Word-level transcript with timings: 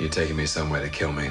You 0.00 0.08
taking 0.08 0.34
me 0.34 0.46
somewhere 0.46 0.80
to 0.80 0.88
kill 0.88 1.12
me? 1.12 1.28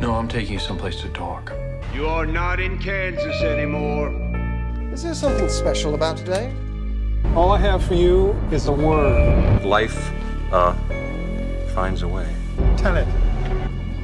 No, 0.00 0.14
I'm 0.14 0.28
taking 0.28 0.54
you 0.54 0.58
someplace 0.58 1.02
to 1.02 1.10
talk. 1.10 1.52
You 1.92 2.06
are 2.06 2.24
not 2.24 2.58
in 2.58 2.78
Kansas 2.78 3.42
anymore. 3.42 4.08
Is 4.94 5.02
there 5.02 5.12
something 5.12 5.50
special 5.50 5.94
about 5.94 6.16
today? 6.16 6.50
All 7.34 7.52
I 7.52 7.58
have 7.58 7.84
for 7.84 7.96
you 7.96 8.30
is 8.50 8.68
a 8.68 8.72
word. 8.72 9.62
Life, 9.62 10.10
uh, 10.52 10.72
finds 11.74 12.00
a 12.00 12.08
way. 12.08 12.34
Tell 12.78 12.96
it. 12.96 13.06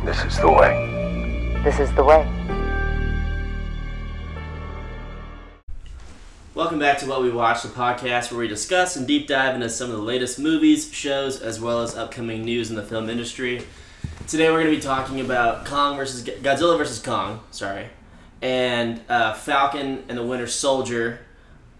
This 0.05 0.23
is 0.23 0.39
the 0.39 0.53
way. 0.53 1.61
This 1.65 1.81
is 1.81 1.91
the 1.95 2.05
way. 2.05 2.29
Welcome 6.71 6.87
back 6.87 6.99
to 6.99 7.07
What 7.07 7.23
We 7.23 7.33
Watch, 7.33 7.65
the 7.65 7.69
podcast 7.69 8.31
where 8.31 8.39
we 8.39 8.47
discuss 8.47 8.95
and 8.95 9.05
deep 9.05 9.27
dive 9.27 9.57
into 9.57 9.69
some 9.69 9.91
of 9.91 9.97
the 9.97 10.03
latest 10.05 10.39
movies, 10.39 10.95
shows, 10.95 11.43
as 11.43 11.61
well 11.61 11.83
as 11.83 11.97
upcoming 11.97 12.45
news 12.45 12.71
in 12.71 12.77
the 12.77 12.83
film 12.85 13.11
industry. 13.11 13.67
Today 14.29 14.51
we're 14.51 14.63
going 14.63 14.71
to 14.71 14.77
be 14.77 14.81
talking 14.81 15.21
about 15.21 15.67
Kong 15.67 15.97
versus 15.97 16.23
Godzilla 16.23 16.79
versus 16.79 17.01
Kong, 17.01 17.41
sorry, 17.51 17.89
and 18.41 19.01
uh, 19.09 19.33
Falcon 19.35 20.05
and 20.09 20.17
the 20.17 20.23
Winter 20.23 20.47
Soldier, 20.47 21.27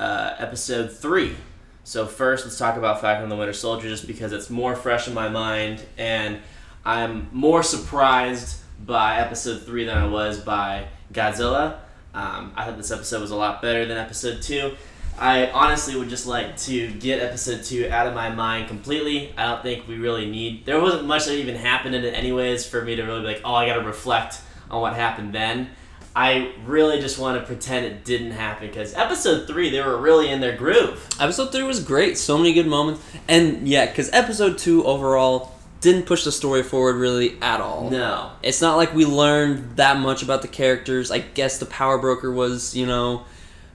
uh, 0.01 0.35
episode 0.41 0.91
three. 0.91 1.37
So 1.85 2.05
first, 2.05 2.45
let's 2.45 2.59
talk 2.59 2.77
about 2.77 3.01
Falcon 3.01 3.23
and 3.23 3.31
the 3.31 3.37
Winter 3.37 3.53
Soldier, 3.53 3.89
just 3.89 4.09
because 4.09 4.33
it's 4.33 4.51
more 4.51 4.75
fresh 4.75 5.07
in 5.07 5.15
my 5.15 5.29
mind, 5.29 5.87
and 5.99 6.41
I'm 6.85 7.29
more 7.31 7.63
surprised 7.63 8.59
by 8.85 9.21
episode 9.21 9.63
three 9.63 9.85
than 9.85 9.97
I 9.97 10.09
was 10.09 10.41
by 10.41 10.89
Godzilla. 11.13 11.79
Um, 12.15 12.53
I 12.57 12.65
thought 12.65 12.77
this 12.77 12.91
episode 12.91 13.21
was 13.21 13.31
a 13.31 13.37
lot 13.37 13.63
better 13.63 13.87
than 13.87 13.97
episode 13.97 14.43
two. 14.43 14.77
I 15.19 15.51
honestly 15.51 15.97
would 15.97 16.09
just 16.09 16.27
like 16.27 16.57
to 16.59 16.91
get 16.93 17.21
episode 17.21 17.63
two 17.63 17.89
out 17.91 18.07
of 18.07 18.15
my 18.15 18.31
mind 18.31 18.69
completely. 18.69 19.35
I 19.37 19.49
don't 19.49 19.63
think 19.63 19.87
we 19.87 19.99
really 19.99 20.31
need. 20.31 20.65
There 20.65 20.81
wasn't 20.81 21.05
much 21.07 21.27
that 21.27 21.35
even 21.35 21.57
happened 21.57 21.95
in 21.95 22.05
it, 22.05 22.15
anyways, 22.15 22.67
for 22.67 22.83
me 22.83 22.97
to 22.97 23.03
really 23.03 23.21
be 23.21 23.27
like, 23.27 23.43
oh, 23.45 23.55
I 23.55 23.67
got 23.67 23.75
to 23.75 23.83
reflect 23.83 24.41
on 24.71 24.81
what 24.81 24.95
happened 24.95 25.35
then. 25.35 25.71
I 26.17 26.53
really 26.67 27.01
just 27.01 27.19
want 27.19 27.39
to 27.39 27.47
pretend 27.47 27.87
it 27.87 28.05
didn't 28.05 28.33
happen 28.33 28.67
because 28.67 28.95
episode 28.95 29.47
three, 29.47 29.71
they 29.71 29.81
were 29.81 29.97
really 29.97 30.29
in 30.31 30.41
their 30.41 30.57
groove. 30.57 31.07
Episode 31.21 31.53
three 31.53 31.63
was 31.63 31.85
great. 31.85 32.19
So 32.19 32.37
many 32.37 32.53
good 32.53 32.67
moments, 32.67 33.03
and 33.29 33.69
yeah, 33.69 33.87
because 33.87 34.11
episode 34.13 34.59
two 34.59 34.85
overall 34.85 35.55
didn't 35.81 36.05
push 36.07 36.25
the 36.25 36.33
story 36.33 36.63
forward 36.63 36.97
really 36.97 37.37
at 37.41 37.61
all. 37.61 37.91
No. 37.91 38.33
It's 38.43 38.61
not 38.61 38.77
like 38.77 38.95
we 38.95 39.05
learned 39.07 39.77
that 39.77 39.99
much 39.99 40.23
about 40.23 40.43
the 40.43 40.49
characters. 40.49 41.11
I 41.11 41.19
guess 41.21 41.59
the 41.59 41.67
power 41.67 41.99
broker 41.99 42.31
was, 42.33 42.77
you 42.77 42.87
know, 42.87 43.23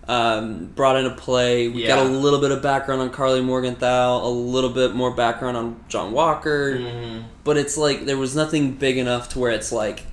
um, 0.08 0.67
brought 0.76 0.98
into 0.98 1.09
play. 1.16 1.67
We 1.67 1.88
got 1.88 1.98
a 2.00 2.03
little 2.09 2.39
bit 2.39 2.52
of 2.52 2.61
background 2.61 3.02
on 3.02 3.09
Karli 3.09 3.42
Morgenthau, 3.42 4.23
a 4.23 4.30
little 4.30 4.70
bit 4.70 4.94
more 4.94 5.09
background 5.11 5.58
on 5.58 5.83
John 5.89 6.11
Walker, 6.11 6.78
Mhm. 6.78 7.23
but 7.44 7.58
it's 7.58 7.76
like 7.76 8.06
there 8.06 8.17
was 8.17 8.36
nothing 8.36 8.73
big 8.73 8.98
enough 9.00 9.30
to 9.30 9.39
where 9.39 9.50
it's 9.52 9.72
like, 9.72 10.06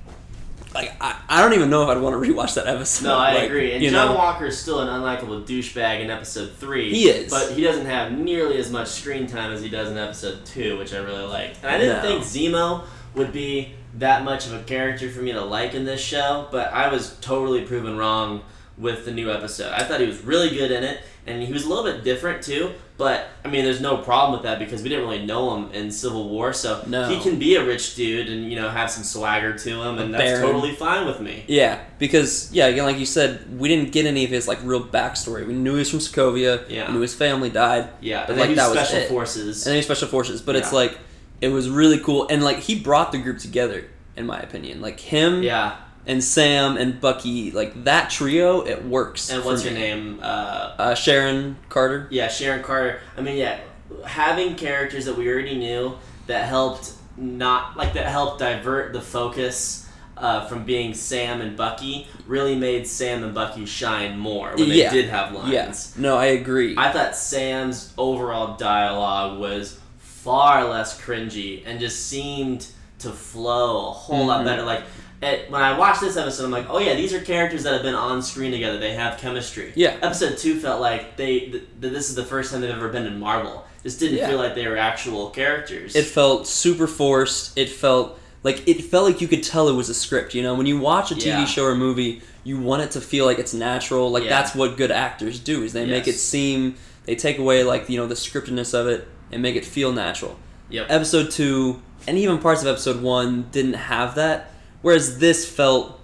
like 0.73 0.91
I, 1.01 1.19
I 1.29 1.41
don't 1.41 1.53
even 1.53 1.69
know 1.69 1.83
if 1.83 1.89
I'd 1.89 2.01
want 2.01 2.21
to 2.21 2.29
rewatch 2.33 2.55
that 2.55 2.67
episode. 2.67 3.05
No, 3.07 3.15
I 3.17 3.33
Like, 3.35 3.43
agree. 3.43 3.73
And 3.73 3.83
John 3.85 4.09
know? 4.09 4.15
Walker 4.15 4.45
is 4.45 4.57
still 4.57 4.79
an 4.79 4.87
unlikable 4.87 5.45
douchebag 5.45 6.01
in 6.01 6.09
episode 6.09 6.53
three. 6.57 6.91
He 6.93 7.09
is. 7.09 7.31
but 7.31 7.51
he 7.53 7.63
doesn't 7.63 7.85
have 7.85 8.11
nearly 8.11 8.57
as 8.57 8.71
much 8.71 8.87
screen 8.87 9.27
time 9.27 9.51
as 9.51 9.61
he 9.61 9.69
does 9.69 9.89
in 9.91 9.97
episode 9.97 10.45
two, 10.45 10.77
which 10.77 10.93
I 10.93 10.97
really 10.97 11.25
like. 11.25 11.55
And 11.61 11.71
I 11.71 11.77
didn't 11.77 11.97
No. 11.97 12.01
think 12.01 12.23
Zemo 12.23 12.83
would 13.15 13.31
be 13.31 13.73
that 13.99 14.23
much 14.23 14.47
of 14.47 14.53
a 14.53 14.63
character 14.63 15.09
for 15.09 15.21
me 15.21 15.31
to 15.33 15.41
like 15.43 15.75
in 15.75 15.85
this 15.85 16.01
show, 16.01 16.47
but 16.51 16.73
I 16.73 16.87
was 16.91 17.15
totally 17.21 17.61
proven 17.61 17.95
wrong 17.97 18.41
with 18.77 19.05
the 19.05 19.11
new 19.11 19.31
episode. 19.31 19.71
I 19.73 19.83
thought 19.83 19.99
he 19.99 20.07
was 20.07 20.21
really 20.23 20.49
good 20.49 20.71
in 20.71 20.83
it, 20.83 21.01
and 21.27 21.41
he 21.43 21.53
was 21.53 21.65
a 21.65 21.69
little 21.69 21.83
bit 21.83 22.03
different 22.03 22.41
too. 22.43 22.71
But 22.97 23.27
I 23.43 23.47
mean, 23.47 23.63
there's 23.65 23.81
no 23.81 23.97
problem 23.97 24.33
with 24.33 24.43
that 24.43 24.59
because 24.59 24.81
we 24.83 24.89
didn't 24.89 25.05
really 25.05 25.25
know 25.25 25.55
him 25.55 25.71
in 25.71 25.91
Civil 25.91 26.29
War, 26.29 26.53
so 26.53 26.83
No. 26.87 27.07
he 27.09 27.19
can 27.19 27.37
be 27.39 27.55
a 27.55 27.65
rich 27.65 27.95
dude 27.95 28.29
and 28.29 28.49
you 28.49 28.55
know 28.55 28.69
have 28.69 28.89
some 28.89 29.03
swagger 29.03 29.57
to 29.57 29.81
him, 29.83 29.97
and 29.99 30.13
that's 30.13 30.39
totally 30.39 30.73
fine 30.73 31.05
with 31.05 31.19
me. 31.19 31.43
Yeah, 31.47 31.79
because 31.99 32.51
yeah, 32.51 32.67
again, 32.67 32.85
like 32.85 32.97
you 32.99 33.05
said, 33.05 33.59
we 33.59 33.67
didn't 33.69 33.91
get 33.91 34.05
any 34.05 34.23
of 34.25 34.29
his 34.31 34.47
like 34.47 34.59
real 34.63 34.83
backstory. 34.83 35.45
We 35.45 35.53
knew 35.53 35.73
he 35.73 35.79
was 35.79 35.89
from 35.89 35.99
Sokovia. 35.99 36.67
Yeah. 36.69 36.87
We 36.87 36.93
knew 36.93 37.01
his 37.01 37.13
family 37.15 37.49
died. 37.49 37.89
Yeah, 38.01 38.21
But, 38.25 38.31
and 38.33 38.39
like, 38.41 38.55
that 38.55 38.69
was 38.69 38.77
special 38.79 38.99
it. 38.99 39.09
forces. 39.09 39.65
and 39.67 39.75
then 39.75 39.83
special 39.83 40.07
forces. 40.07 40.41
But 40.41 40.55
it's 40.55 40.71
like 40.73 40.97
it 41.41 41.49
was 41.49 41.69
really 41.69 41.99
cool, 41.99 42.27
and 42.29 42.43
like 42.43 42.59
he 42.59 42.79
brought 42.79 43.11
the 43.11 43.17
group 43.19 43.39
together, 43.39 43.85
in 44.15 44.25
my 44.25 44.39
opinion. 44.39 44.81
Like 44.81 44.99
him 44.99 45.41
yeah, 45.43 45.77
and 46.05 46.23
Sam 46.23 46.77
and 46.77 46.99
Bucky, 46.99 47.51
like 47.51 47.83
that 47.85 48.09
trio, 48.09 48.61
it 48.61 48.83
works. 48.85 49.29
and 49.31 49.43
what's 49.45 49.63
your 49.63 49.73
name? 49.73 50.19
Uh, 50.21 50.71
Uh, 50.77 50.95
Sharon 50.95 51.55
Carter. 51.69 52.07
yeah, 52.11 52.27
Sharon 52.27 52.61
Carter. 52.63 52.99
I 53.17 53.21
mean, 53.21 53.37
yeah, 53.37 53.59
having 54.05 54.55
characters 54.55 55.05
that 55.05 55.17
we 55.17 55.29
already 55.29 55.55
knew 55.57 55.95
that 56.27 56.45
helped 56.47 56.93
not 57.15 57.77
like 57.77 57.93
that 57.93 58.07
helped 58.07 58.39
divert 58.39 58.91
the 58.91 59.01
focus 59.01 59.87
uh, 60.17 60.45
from 60.47 60.63
being 60.63 60.93
Sam 60.93 61.41
and 61.41 61.55
Bucky 61.57 62.07
really 62.27 62.55
made 62.55 62.85
Sam 62.87 63.23
and 63.23 63.33
Bucky 63.33 63.65
shine 63.65 64.17
more 64.17 64.49
when 64.55 64.69
they 64.69 64.75
Yeah. 64.81 64.91
did 64.91 65.09
have 65.09 65.31
lines. 65.33 65.51
Yes. 65.51 65.93
No, 65.97 66.17
I 66.17 66.25
agree. 66.27 66.75
I 66.77 66.91
thought 66.91 67.15
Sam's 67.15 67.93
overall 67.97 68.55
dialogue 68.57 69.39
was 69.39 69.79
far 69.99 70.65
less 70.69 70.99
cringy 71.01 71.63
and 71.65 71.79
just 71.79 72.07
seemed 72.07 72.67
to 73.03 73.11
flow 73.11 73.87
a 73.89 73.91
whole 73.91 74.25
lot 74.25 74.41
Mhm. 74.41 74.45
better. 74.45 74.63
Like 74.63 74.83
it, 75.21 75.49
when 75.49 75.61
I 75.61 75.77
watched 75.77 76.01
this 76.01 76.17
episode, 76.17 76.43
I'm 76.45 76.51
like, 76.51 76.67
oh 76.69 76.79
yeah, 76.79 76.95
these 76.95 77.13
are 77.13 77.21
characters 77.21 77.63
that 77.63 77.73
have 77.73 77.83
been 77.83 77.95
on 77.95 78.21
screen 78.21 78.51
together. 78.51 78.77
They 78.77 78.93
have 78.93 79.17
chemistry. 79.17 79.71
Yeah. 79.75 79.95
Episode 80.01 80.37
two 80.37 80.59
felt 80.59 80.81
like 80.81 81.15
they 81.15 81.39
th- 81.39 81.51
th- 81.51 81.63
this 81.93 82.09
is 82.09 82.15
the 82.15 82.25
first 82.25 82.51
time 82.51 82.59
they've 82.61 82.69
ever 82.71 82.89
been 82.89 83.05
in 83.05 83.19
Marvel. 83.19 83.63
This 83.83 83.95
didn't 83.97 84.17
Yeah. 84.17 84.27
feel 84.29 84.37
like 84.37 84.55
they 84.55 84.67
were 84.67 84.77
actual 84.77 85.29
characters. 85.29 85.95
it 85.95 86.05
felt 86.05 86.47
super 86.47 86.87
forced. 86.87 87.57
It 87.57 87.69
felt 87.69 88.19
like 88.43 88.67
it 88.67 88.83
felt 88.83 89.05
like 89.05 89.21
you 89.21 89.27
could 89.29 89.43
tell 89.43 89.69
it 89.69 89.73
was 89.75 89.87
a 89.89 89.93
script. 89.93 90.33
You 90.33 90.43
know, 90.43 90.53
when 90.55 90.65
you 90.65 90.77
watch 90.79 91.11
a 91.11 91.15
TV 91.15 91.27
Yeah. 91.27 91.45
show 91.45 91.63
or 91.65 91.75
movie, 91.75 92.21
you 92.43 92.57
want 92.57 92.81
it 92.81 92.91
to 92.91 92.99
feel 93.01 93.25
like 93.25 93.39
it's 93.39 93.53
natural. 93.53 94.11
Like 94.11 94.23
Yeah. 94.25 94.29
that's 94.31 94.53
what 94.53 94.75
good 94.75 94.91
actors 94.91 95.39
do. 95.39 95.63
Is 95.63 95.71
they 95.71 95.85
make 95.85 96.07
it 96.07 96.15
seem 96.19 96.75
they 97.05 97.15
take 97.15 97.37
away 97.37 97.63
like 97.63 97.89
you 97.89 97.97
know 97.97 98.07
the 98.07 98.15
scriptedness 98.15 98.73
of 98.73 98.87
it 98.87 99.07
and 99.31 99.41
make 99.41 99.55
it 99.55 99.63
feel 99.65 99.91
natural. 99.93 100.37
Yep. 100.69 100.87
Episode 100.89 101.31
two 101.31 101.81
and 102.07 102.17
even 102.17 102.37
parts 102.39 102.61
of 102.61 102.67
episode 102.67 103.01
one 103.01 103.47
didn't 103.51 103.73
have 103.73 104.15
that. 104.15 104.51
Whereas 104.81 105.19
this 105.19 105.49
felt 105.49 105.99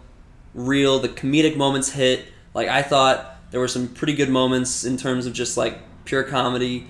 real. 0.53 0.99
The 0.99 1.09
comedic 1.09 1.57
moments 1.57 1.91
hit. 1.91 2.25
Like 2.53 2.67
I 2.67 2.81
thought 2.81 3.35
there 3.51 3.59
were 3.59 3.67
some 3.67 3.87
pretty 3.87 4.13
good 4.13 4.29
moments 4.29 4.83
in 4.85 4.97
terms 4.97 5.25
of 5.25 5.33
just 5.33 5.57
like 5.57 5.79
pure 6.05 6.23
comedy, 6.23 6.87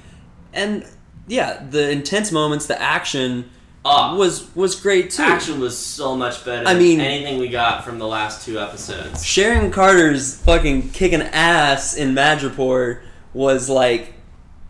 and 0.53 0.85
yeah, 1.28 1.63
the 1.69 1.90
intense 1.90 2.31
moments, 2.31 2.66
the 2.68 2.80
action 2.81 3.50
Ah. 3.86 4.13
was 4.16 4.53
was 4.56 4.75
great 4.75 5.09
too. 5.09 5.18
The 5.24 5.30
action 5.30 5.59
was 5.59 5.78
so 5.78 6.16
much 6.16 6.44
better. 6.46 6.68
I 6.68 6.74
than 6.74 6.84
mean- 6.84 7.00
anything 7.01 7.40
we 7.40 7.47
got 7.47 7.84
from 7.86 7.97
the 7.97 8.07
last 8.07 8.46
two 8.46 8.59
episodes. 8.59 9.25
Sharon 9.25 9.72
Carter's 9.72 10.36
fucking 10.41 10.90
kicking 10.91 11.22
ass 11.22 11.96
in 11.96 12.13
Madripoor 12.13 13.00
was 13.34 13.69
like 13.69 14.13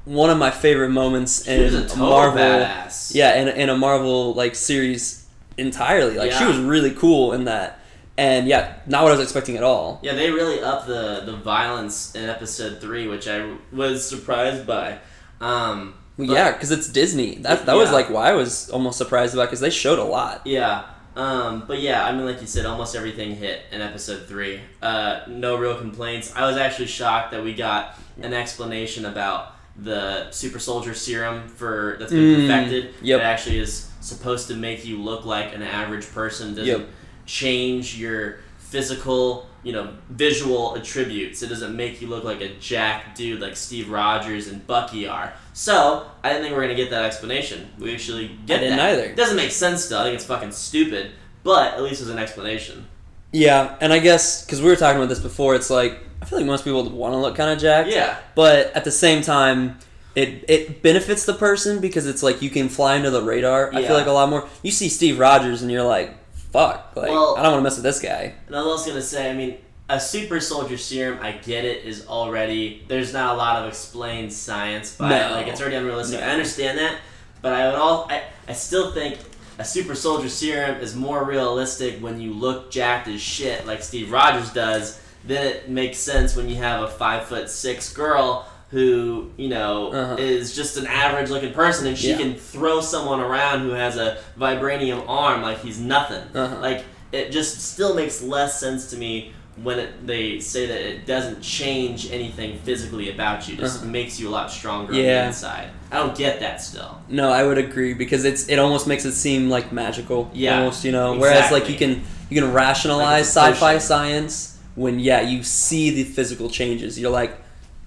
one 0.09 0.31
of 0.31 0.37
my 0.39 0.49
favorite 0.49 0.89
moments 0.89 1.47
in 1.47 1.73
a 1.75 1.87
total 1.87 1.97
Marvel. 2.09 2.39
badass. 2.39 3.13
Yeah, 3.13 3.35
in, 3.41 3.47
in 3.47 3.69
a 3.69 3.77
Marvel 3.77 4.33
like 4.33 4.55
series 4.55 5.25
entirely. 5.57 6.15
Like 6.17 6.31
she 6.31 6.45
was 6.45 6.57
really 6.57 6.91
cool 6.91 7.33
in 7.33 7.45
that, 7.45 7.79
and 8.17 8.47
yeah, 8.47 8.75
not 8.87 9.03
what 9.03 9.11
I 9.11 9.15
was 9.15 9.23
expecting 9.23 9.55
at 9.55 9.63
all. 9.63 9.99
Yeah, 10.01 10.15
they 10.15 10.31
really 10.31 10.61
upped 10.61 10.87
the 10.87 11.21
the 11.25 11.35
violence 11.37 12.15
in 12.15 12.27
episode 12.27 12.81
three, 12.81 13.07
which 13.07 13.27
I 13.27 13.55
was 13.71 14.07
surprised 14.07 14.65
by. 14.65 14.97
Um, 15.39 15.93
but- 16.17 16.27
yeah, 16.27 16.51
because 16.51 16.71
it's 16.71 16.87
Disney. 16.89 17.35
That 17.35 17.65
that 17.67 17.75
was 17.75 17.91
like 17.91 18.09
why 18.09 18.29
I 18.31 18.33
was 18.33 18.69
almost 18.71 18.97
surprised 18.97 19.33
about 19.35 19.45
because 19.45 19.59
they 19.61 19.69
showed 19.69 19.99
a 19.99 20.03
lot. 20.03 20.41
yeah. 20.45 20.85
Um, 21.15 21.65
but 21.67 21.79
yeah, 21.81 22.05
I 22.05 22.13
mean, 22.13 22.25
like 22.25 22.39
you 22.39 22.47
said, 22.47 22.65
almost 22.65 22.95
everything 22.95 23.35
hit 23.35 23.63
in 23.73 23.81
episode 23.81 24.25
three. 24.27 24.61
Uh, 24.81 25.19
no 25.27 25.57
real 25.57 25.75
complaints. 25.77 26.31
I 26.33 26.45
was 26.45 26.55
actually 26.55 26.85
shocked 26.87 27.31
that 27.31 27.43
we 27.43 27.53
got 27.53 27.95
an 28.21 28.33
explanation 28.33 29.05
about 29.05 29.53
the 29.81 30.29
super 30.31 30.59
soldier 30.59 30.93
serum 30.93 31.47
for 31.47 31.95
that's 31.99 32.11
been 32.11 32.41
Mm, 32.41 32.47
perfected. 32.47 32.93
yep. 33.01 33.21
It 33.21 33.23
actually 33.23 33.59
is 33.59 33.87
supposed 34.01 34.47
to 34.49 34.55
make 34.55 34.85
you 34.85 34.97
look 35.01 35.25
like 35.25 35.53
an 35.55 35.61
average 35.61 36.11
person. 36.13 36.49
Doesn't 36.55 36.65
Yep. 36.67 36.87
change 37.25 37.97
your 37.97 38.37
physical, 38.57 39.47
you 39.63 39.73
know, 39.73 39.89
visual 40.09 40.75
attributes. 40.77 41.41
It 41.41 41.47
doesn't 41.47 41.75
make 41.75 42.01
you 42.01 42.07
look 42.07 42.23
like 42.23 42.41
a 42.41 42.49
jack 42.59 43.15
dude 43.15 43.41
like 43.41 43.55
Steve 43.55 43.89
Rogers 43.89 44.47
and 44.47 44.65
Bucky 44.67 45.07
are. 45.07 45.33
So 45.53 46.05
I 46.23 46.29
didn't 46.29 46.43
think 46.43 46.51
we 46.53 46.57
were 46.57 46.63
gonna 46.63 46.75
get 46.75 46.89
that 46.91 47.03
explanation. 47.05 47.69
We 47.79 47.93
actually 47.93 48.31
get 48.45 48.57
I 48.57 48.61
didn't 48.61 48.77
that. 48.77 48.91
either. 48.93 49.03
It 49.05 49.15
doesn't 49.15 49.35
make 49.37 49.51
sense 49.51 49.83
still. 49.85 49.99
I 49.99 50.03
think 50.03 50.15
it's 50.15 50.25
fucking 50.25 50.51
stupid. 50.51 51.11
But 51.43 51.73
at 51.75 51.83
least 51.83 51.99
there's 52.01 52.11
an 52.11 52.19
explanation. 52.19 52.85
Yeah, 53.31 53.75
and 53.81 53.91
I 53.93 53.99
guess 53.99 54.43
because 54.45 54.61
we 54.61 54.67
were 54.67 54.75
talking 54.75 54.97
about 54.97 55.09
this 55.09 55.19
before, 55.19 55.55
it's 55.55 55.69
like 55.69 55.99
I 56.21 56.25
feel 56.25 56.39
like 56.39 56.45
most 56.47 56.63
people 56.63 56.87
want 56.89 57.13
to 57.13 57.17
look 57.17 57.35
kind 57.35 57.49
of 57.51 57.59
jacked. 57.59 57.89
Yeah. 57.89 58.17
But 58.35 58.73
at 58.75 58.83
the 58.83 58.91
same 58.91 59.21
time, 59.21 59.79
it 60.15 60.43
it 60.49 60.81
benefits 60.81 61.25
the 61.25 61.33
person 61.33 61.79
because 61.79 62.05
it's 62.07 62.21
like 62.23 62.41
you 62.41 62.49
can 62.49 62.69
fly 62.69 62.95
under 62.95 63.09
the 63.09 63.21
radar. 63.21 63.69
Yeah. 63.71 63.79
I 63.79 63.83
feel 63.85 63.95
like 63.95 64.07
a 64.07 64.11
lot 64.11 64.29
more. 64.29 64.47
You 64.63 64.71
see 64.71 64.89
Steve 64.89 65.17
Rogers 65.19 65.61
and 65.61 65.71
you're 65.71 65.83
like, 65.83 66.13
fuck, 66.51 66.93
like 66.95 67.09
Well- 67.09 67.35
I 67.37 67.43
don't 67.43 67.51
want 67.53 67.61
to 67.61 67.63
mess 67.63 67.75
with 67.75 67.83
this 67.83 67.99
guy. 68.01 68.33
And 68.47 68.55
I 68.55 68.59
was 68.59 68.67
also 68.67 68.89
gonna 68.89 69.01
say, 69.01 69.29
I 69.29 69.33
mean, 69.33 69.57
a 69.87 69.99
super 69.99 70.39
soldier 70.39 70.77
serum, 70.77 71.19
I 71.21 71.31
get 71.31 71.65
it, 71.65 71.83
is 71.85 72.05
already 72.07 72.83
there's 72.87 73.11
not 73.13 73.33
a 73.35 73.37
lot 73.37 73.63
of 73.63 73.69
explained 73.69 74.31
science 74.33 74.95
by 74.95 75.17
it. 75.17 75.31
Like 75.31 75.47
it's 75.47 75.61
already 75.61 75.77
unrealistic. 75.77 76.19
No. 76.19 76.25
I 76.25 76.29
understand 76.29 76.77
that, 76.79 76.97
but 77.41 77.53
I 77.53 77.67
would 77.67 77.75
all 77.75 78.07
I, 78.09 78.23
I 78.47 78.53
still 78.53 78.91
think 78.91 79.17
a 79.57 79.65
super 79.65 79.95
soldier 79.95 80.29
serum 80.29 80.79
is 80.79 80.95
more 80.95 81.23
realistic 81.23 81.99
when 81.99 82.19
you 82.21 82.33
look 82.33 82.71
jacked 82.71 83.07
as 83.07 83.21
shit 83.21 83.65
like 83.65 83.81
Steve 83.83 84.11
Rogers 84.11 84.51
does, 84.53 85.01
then 85.25 85.45
it 85.47 85.69
makes 85.69 85.97
sense 85.97 86.35
when 86.35 86.49
you 86.49 86.55
have 86.55 86.83
a 86.83 86.87
five 86.87 87.25
foot 87.25 87.49
six 87.49 87.91
girl 87.93 88.45
who 88.71 89.29
you 89.37 89.49
know 89.49 89.91
Uh-huh. 89.91 90.15
is 90.19 90.55
just 90.55 90.77
an 90.77 90.85
average 90.87 91.29
looking 91.29 91.53
person 91.53 91.87
and 91.87 91.97
she 91.97 92.11
Yeah. 92.11 92.17
can 92.17 92.35
throw 92.35 92.81
someone 92.81 93.19
around 93.19 93.61
who 93.61 93.71
has 93.71 93.97
a 93.97 94.17
vibranium 94.39 95.03
arm 95.07 95.41
like 95.41 95.61
he's 95.61 95.79
nothing. 95.79 96.21
Uh-huh. 96.35 96.57
Like 96.61 96.85
it 97.11 97.31
just 97.31 97.59
still 97.73 97.95
makes 97.95 98.21
less 98.21 98.59
sense 98.59 98.89
to 98.91 98.97
me 98.97 99.33
when 99.63 99.77
it, 99.79 100.07
they 100.07 100.39
say 100.39 100.67
that 100.67 100.79
it 100.79 101.05
doesn't 101.05 101.41
change 101.41 102.09
anything 102.11 102.57
physically 102.59 103.09
about 103.11 103.45
you, 103.47 103.55
it 103.55 103.59
just 103.59 103.79
Uh-huh. 103.81 103.87
makes 103.91 104.17
you 104.19 104.29
a 104.29 104.31
lot 104.31 104.49
stronger 104.49 104.93
on 104.93 104.97
the 104.99 105.03
Yeah. 105.03 105.27
inside. 105.27 105.67
I 105.91 105.97
don't 105.97 106.15
get 106.15 106.39
that 106.39 106.61
still. 106.61 107.01
No, 107.09 107.29
I 107.31 107.43
would 107.43 107.57
agree 107.57 107.93
because 107.93 108.23
it's 108.23 108.47
it 108.47 108.57
almost 108.59 108.85
makes 108.87 109.03
it 109.03 109.13
seem 109.13 109.49
like 109.49 109.73
magical. 109.73 110.29
Yeah, 110.33 110.59
almost 110.59 110.85
you 110.85 110.91
know. 110.93 111.15
Whereas 111.15 111.51
like 111.51 111.67
you 111.69 111.75
can 111.75 112.03
you 112.29 112.39
can 112.39 112.53
rationalize 112.53 113.35
Like 113.35 113.55
sci-fi 113.55 113.79
science 113.79 114.53
when 114.75 114.99
yeah 114.99 115.21
you 115.21 115.43
see 115.43 115.89
the 115.91 116.03
physical 116.03 116.49
changes. 116.49 116.99
You're 116.99 117.11
like, 117.11 117.35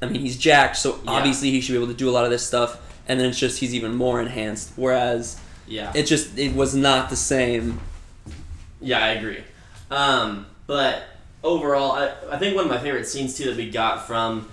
I 0.00 0.06
mean 0.06 0.20
he's 0.20 0.36
jacked, 0.36 0.76
so 0.76 0.98
Yeah. 1.04 1.10
obviously 1.12 1.50
he 1.50 1.60
should 1.60 1.72
be 1.72 1.78
able 1.78 1.88
to 1.88 1.94
do 1.94 2.08
a 2.08 2.12
lot 2.12 2.24
of 2.24 2.30
this 2.30 2.46
stuff. 2.46 2.78
And 3.08 3.18
then 3.18 3.28
it's 3.30 3.38
just 3.38 3.58
he's 3.60 3.74
even 3.74 3.94
more 3.96 4.20
enhanced. 4.20 4.72
Whereas 4.76 5.36
Yeah. 5.66 5.92
it 5.94 6.04
just 6.04 6.38
it 6.38 6.54
was 6.54 6.74
not 6.74 7.10
the 7.10 7.16
same. 7.16 7.80
Yeah, 8.80 8.98
I 9.04 9.08
agree. 9.10 9.42
Um, 9.90 10.46
but 10.66 11.02
overall, 11.44 11.92
I, 11.92 12.12
I 12.30 12.38
think 12.38 12.56
one 12.56 12.64
of 12.64 12.70
my 12.70 12.78
favorite 12.78 13.06
scenes 13.06 13.36
too 13.36 13.44
that 13.46 13.56
we 13.56 13.70
got 13.70 14.06
from 14.06 14.48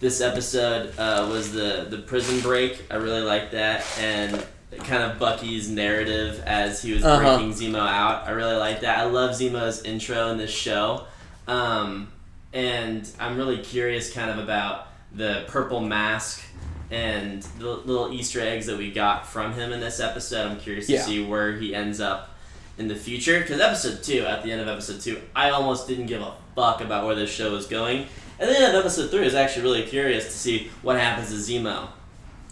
this 0.00 0.20
episode 0.20 0.92
uh, 0.98 1.26
was 1.30 1.52
the 1.52 1.86
the 1.88 1.98
prison 1.98 2.40
break. 2.40 2.82
I 2.90 2.96
really 2.96 3.22
liked 3.22 3.52
that 3.52 3.84
and 3.98 4.44
kind 4.84 5.02
of 5.04 5.18
Bucky's 5.18 5.68
narrative 5.70 6.42
as 6.44 6.82
he 6.82 6.92
was 6.92 7.04
Uh-huh. 7.04 7.36
breaking 7.38 7.52
Zemo 7.54 7.78
out. 7.78 8.26
I 8.26 8.30
really 8.32 8.56
like 8.56 8.80
that. 8.80 8.98
I 8.98 9.04
love 9.04 9.30
Zemo's 9.32 9.82
intro 9.84 10.30
in 10.30 10.36
this 10.38 10.50
show. 10.50 11.04
Um, 11.46 12.08
and 12.52 13.08
I'm 13.18 13.36
really 13.36 13.58
curious 13.58 14.12
kind 14.12 14.30
of 14.30 14.38
about 14.38 14.88
the 15.12 15.44
purple 15.48 15.80
mask 15.80 16.42
and 16.90 17.42
the 17.58 17.68
little 17.68 18.12
Easter 18.12 18.40
eggs 18.40 18.66
that 18.66 18.78
we 18.78 18.90
got 18.90 19.26
from 19.26 19.52
him 19.54 19.72
in 19.72 19.80
this 19.80 20.00
episode. 20.00 20.50
I'm 20.50 20.58
curious 20.60 20.88
Yeah. 20.88 20.98
to 20.98 21.04
see 21.04 21.24
where 21.24 21.52
he 21.56 21.74
ends 21.74 22.00
up 22.00 22.30
in 22.78 22.88
the 22.88 22.94
future. 22.94 23.40
Because 23.40 23.60
episode 23.60 24.02
two, 24.02 24.24
at 24.26 24.42
the 24.42 24.52
end 24.52 24.60
of 24.60 24.68
episode 24.68 25.00
two, 25.00 25.20
I 25.34 25.50
almost 25.50 25.88
didn't 25.88 26.06
give 26.06 26.22
a 26.22 26.32
fuck 26.54 26.80
about 26.80 27.06
where 27.06 27.14
this 27.14 27.30
show 27.30 27.52
was 27.52 27.66
going. 27.66 28.06
And 28.38 28.48
then 28.50 28.62
at 28.62 28.74
episode 28.74 29.10
three, 29.10 29.20
I 29.20 29.24
was 29.24 29.34
actually 29.34 29.62
really 29.62 29.82
curious 29.84 30.24
to 30.26 30.32
see 30.32 30.70
what 30.82 30.98
happens 30.98 31.28
to 31.28 31.34
Zemo. 31.34 31.88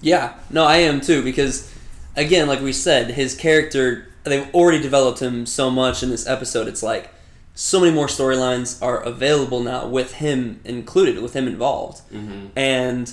Yeah, 0.01 0.35
no, 0.51 0.65
I 0.65 0.79
am 0.79 1.01
too 1.01 1.23
because 1.23 1.73
again, 2.17 2.49
like 2.49 2.61
we 2.61 2.73
said, 2.73 3.13
his 3.13 3.35
character 3.35 4.09
they've 4.25 4.47
already 4.55 4.81
developed 4.81 5.21
him 5.21 5.47
so 5.47 5.71
much 5.71 6.03
in 6.03 6.11
this 6.11 6.27
episode. 6.29 6.69
It's 6.69 6.83
like 6.83 7.11
so 7.55 7.81
many 7.81 7.93
more 7.93 8.07
storylines 8.07 8.81
are 8.83 9.01
available 9.03 9.61
now 9.61 9.87
with 9.87 10.15
him 10.15 10.61
included, 10.65 11.23
with 11.23 11.35
him 11.35 11.47
involved. 11.47 12.01
Mm-hmm. 12.11 12.47
And 12.57 13.13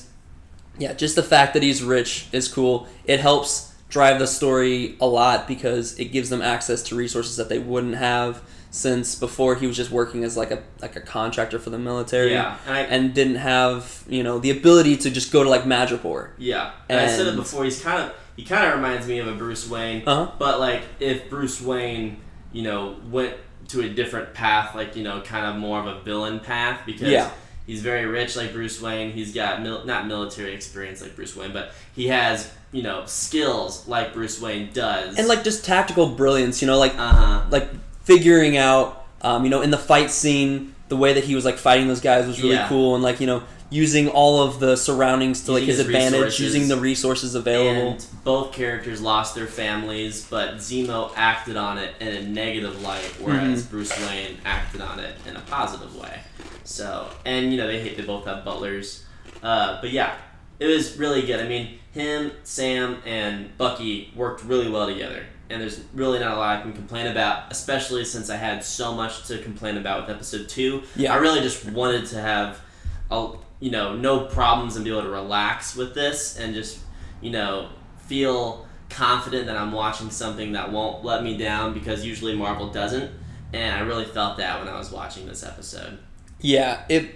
yeah, 0.77 0.93
just 0.93 1.15
the 1.15 1.23
fact 1.23 1.53
that 1.53 1.63
he's 1.63 1.83
rich 1.83 2.27
is 2.31 2.47
cool. 2.47 2.87
It 3.05 3.19
helps 3.19 3.73
drive 3.89 4.19
the 4.19 4.27
story 4.27 4.95
a 5.01 5.05
lot 5.07 5.47
because 5.47 5.99
it 5.99 6.05
gives 6.05 6.29
them 6.29 6.41
access 6.41 6.83
to 6.83 6.95
resources 6.95 7.35
that 7.37 7.49
they 7.49 7.59
wouldn't 7.59 7.95
have 7.95 8.41
since 8.71 9.15
before 9.15 9.55
he 9.55 9.65
was 9.65 9.75
just 9.75 9.89
working 9.89 10.23
as 10.23 10.37
like 10.37 10.51
a 10.51 10.61
like 10.79 10.95
a 10.95 11.01
contractor 11.01 11.57
for 11.57 11.71
the 11.71 11.79
military 11.79 12.31
Yeah, 12.33 12.55
and 12.67 12.75
I- 12.75 12.81
and 12.81 13.13
didn't 13.13 13.37
have, 13.37 14.03
you 14.07 14.21
know, 14.23 14.37
the 14.39 14.51
ability 14.51 14.95
to 14.97 15.09
just 15.09 15.31
go 15.31 15.43
to 15.43 15.49
like 15.49 15.63
Madripoor. 15.63 16.29
Yeah, 16.37 16.71
and, 16.87 16.99
I 16.99 17.07
said 17.07 17.27
it 17.27 17.35
before. 17.35 17.63
He's 17.63 17.81
kind 17.81 18.03
of 18.03 18.13
he 18.35 18.45
kind 18.45 18.67
of 18.67 18.75
reminds 18.75 19.07
me 19.07 19.19
of 19.19 19.27
a 19.27 19.33
Bruce 19.33 19.67
Wayne. 19.67 20.03
Uh-huh. 20.07 20.31
But 20.37 20.59
like 20.59 20.83
if 20.99 21.29
Bruce 21.29 21.59
Wayne, 21.59 22.21
you 22.53 22.61
know, 22.61 22.95
went 23.09 23.35
to 23.69 23.81
a 23.81 23.89
different 23.89 24.33
path, 24.33 24.75
like 24.75 24.95
you 24.95 25.03
know, 25.03 25.21
kind 25.21 25.45
of 25.45 25.55
more 25.55 25.79
of 25.79 25.87
a 25.87 25.99
villain 26.01 26.39
path 26.39 26.81
because 26.85 27.09
Yeah. 27.09 27.29
he's 27.67 27.81
very 27.81 28.05
rich, 28.05 28.35
like 28.35 28.51
Bruce 28.53 28.81
Wayne. 28.81 29.11
He's 29.11 29.33
got 29.33 29.61
mil- 29.61 29.85
not 29.85 30.07
military 30.07 30.53
experience 30.53 31.01
like 31.01 31.15
Bruce 31.15 31.35
Wayne, 31.35 31.53
but 31.53 31.71
he 31.95 32.07
has 32.07 32.51
you 32.71 32.83
know 32.83 33.03
skills 33.05 33.87
like 33.87 34.13
Bruce 34.13 34.39
Wayne 34.41 34.69
does. 34.73 35.17
and 35.17 35.27
like 35.27 35.43
just 35.43 35.65
tactical 35.65 36.07
brilliance 36.09 36.61
you 36.61 36.67
know 36.67 36.77
like 36.77 36.93
uh 36.99 37.11
huh. 37.13 37.41
like 37.49 37.67
figuring 38.03 38.57
out 38.57 39.05
um, 39.23 39.43
you 39.43 39.49
know 39.49 39.61
in 39.61 39.71
the 39.71 39.77
fight 39.77 40.11
scene 40.11 40.73
the 40.87 40.95
way 40.97 41.13
that 41.13 41.23
he 41.23 41.33
was 41.35 41.45
like 41.45 41.57
fighting 41.57 41.87
those 41.87 41.99
guys 42.01 42.27
was 42.27 42.41
really 42.43 42.55
Yeah. 42.55 42.67
cool 42.69 42.93
and 42.95 43.03
like 43.03 43.19
you 43.19 43.25
know 43.27 43.41
using 43.71 44.07
all 44.07 44.41
of 44.41 44.59
the 44.59 44.75
surroundings 44.75 45.43
to 45.45 45.51
like 45.51 45.63
his, 45.63 45.77
his 45.77 45.85
advantage 45.85 46.13
resources. 46.21 46.39
using 46.39 46.67
the 46.67 46.77
resources 46.77 47.35
available 47.35 47.91
And 47.91 48.05
both 48.23 48.51
characters 48.51 48.99
lost 49.01 49.35
their 49.35 49.45
families, 49.45 50.25
but 50.27 50.55
Zemo 50.55 51.11
acted 51.15 51.55
on 51.55 51.77
it 51.77 51.93
in 51.99 52.07
a 52.07 52.23
negative 52.23 52.81
light, 52.81 53.13
whereas 53.19 53.61
Mm-hmm. 53.63 53.71
Bruce 53.71 54.07
Wayne 54.07 54.37
acted 54.43 54.81
on 54.81 54.99
it 54.99 55.15
in 55.27 55.35
a 55.35 55.41
positive 55.41 55.95
way. 55.95 56.19
So, 56.63 57.09
and 57.25 57.51
you 57.51 57.57
know 57.57 57.67
they 57.67 57.79
hate 57.81 57.97
they 57.97 58.03
both 58.03 58.25
have 58.25 58.43
butlers, 58.45 59.05
uh, 59.43 59.79
but 59.81 59.91
yeah, 59.91 60.15
it 60.59 60.67
was 60.67 60.97
really 60.97 61.21
good. 61.23 61.39
I 61.39 61.47
mean, 61.47 61.79
him, 61.93 62.31
Sam, 62.43 62.97
and 63.05 63.55
Bucky 63.57 64.11
worked 64.15 64.43
really 64.43 64.69
well 64.69 64.85
together, 64.87 65.23
and 65.49 65.59
there's 65.61 65.81
really 65.93 66.19
not 66.19 66.33
a 66.35 66.39
lot 66.39 66.59
I 66.59 66.61
can 66.61 66.73
complain 66.73 67.07
about, 67.07 67.51
especially 67.51 68.05
since 68.05 68.29
I 68.29 68.35
had 68.35 68.63
so 68.63 68.93
much 68.93 69.25
to 69.27 69.39
complain 69.39 69.77
about 69.77 70.01
with 70.07 70.15
episode 70.15 70.47
two. 70.49 70.83
Yeah. 70.95 71.13
I 71.13 71.17
really 71.17 71.41
just 71.41 71.65
wanted 71.65 72.05
to 72.07 72.19
have, 72.21 72.61
a, 73.09 73.31
you 73.59 73.71
know, 73.71 73.95
no 73.95 74.21
problems 74.25 74.75
and 74.75 74.85
be 74.85 74.91
able 74.91 75.01
to 75.03 75.09
relax 75.09 75.75
with 75.75 75.93
this 75.93 76.37
and 76.37 76.53
just, 76.53 76.79
you 77.21 77.29
know, 77.31 77.69
feel 78.07 78.65
confident 78.89 79.45
that 79.47 79.57
I'm 79.57 79.71
watching 79.71 80.09
something 80.09 80.53
that 80.53 80.71
won't 80.71 81.03
let 81.05 81.23
me 81.23 81.37
down 81.37 81.73
because 81.73 82.05
usually 82.05 82.35
Marvel 82.35 82.69
doesn't. 82.71 83.11
And 83.53 83.75
I 83.75 83.79
really 83.81 84.05
felt 84.05 84.37
that 84.37 84.59
when 84.59 84.67
I 84.73 84.77
was 84.77 84.91
watching 84.91 85.25
this 85.27 85.43
episode. 85.43 85.97
yeah 86.41 86.83
it 86.89 87.15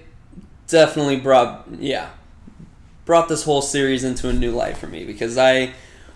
definitely 0.68 1.18
brought 1.18 1.66
yeah 1.80 2.10
brought 3.06 3.30
this 3.30 3.44
whole 3.44 3.62
series 3.62 4.04
into 4.04 4.28
a 4.30 4.34
new 4.34 4.52
light 4.52 4.76
for 4.78 4.88
me 4.88 5.06
because 5.06 5.38
i 5.38 5.72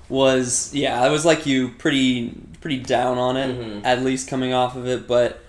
was 0.09 0.73
yeah 0.73 1.01
i 1.01 1.09
was 1.09 1.23
like 1.25 1.45
you 1.45 1.69
pretty 1.77 2.33
pretty 2.61 2.79
down 2.79 3.17
on 3.17 3.37
it 3.37 3.49
Mhm. 3.57 3.81
at 3.85 4.03
least 4.03 4.27
coming 4.27 4.53
off 4.53 4.75
of 4.75 4.87
it 4.87 5.07
but 5.07 5.41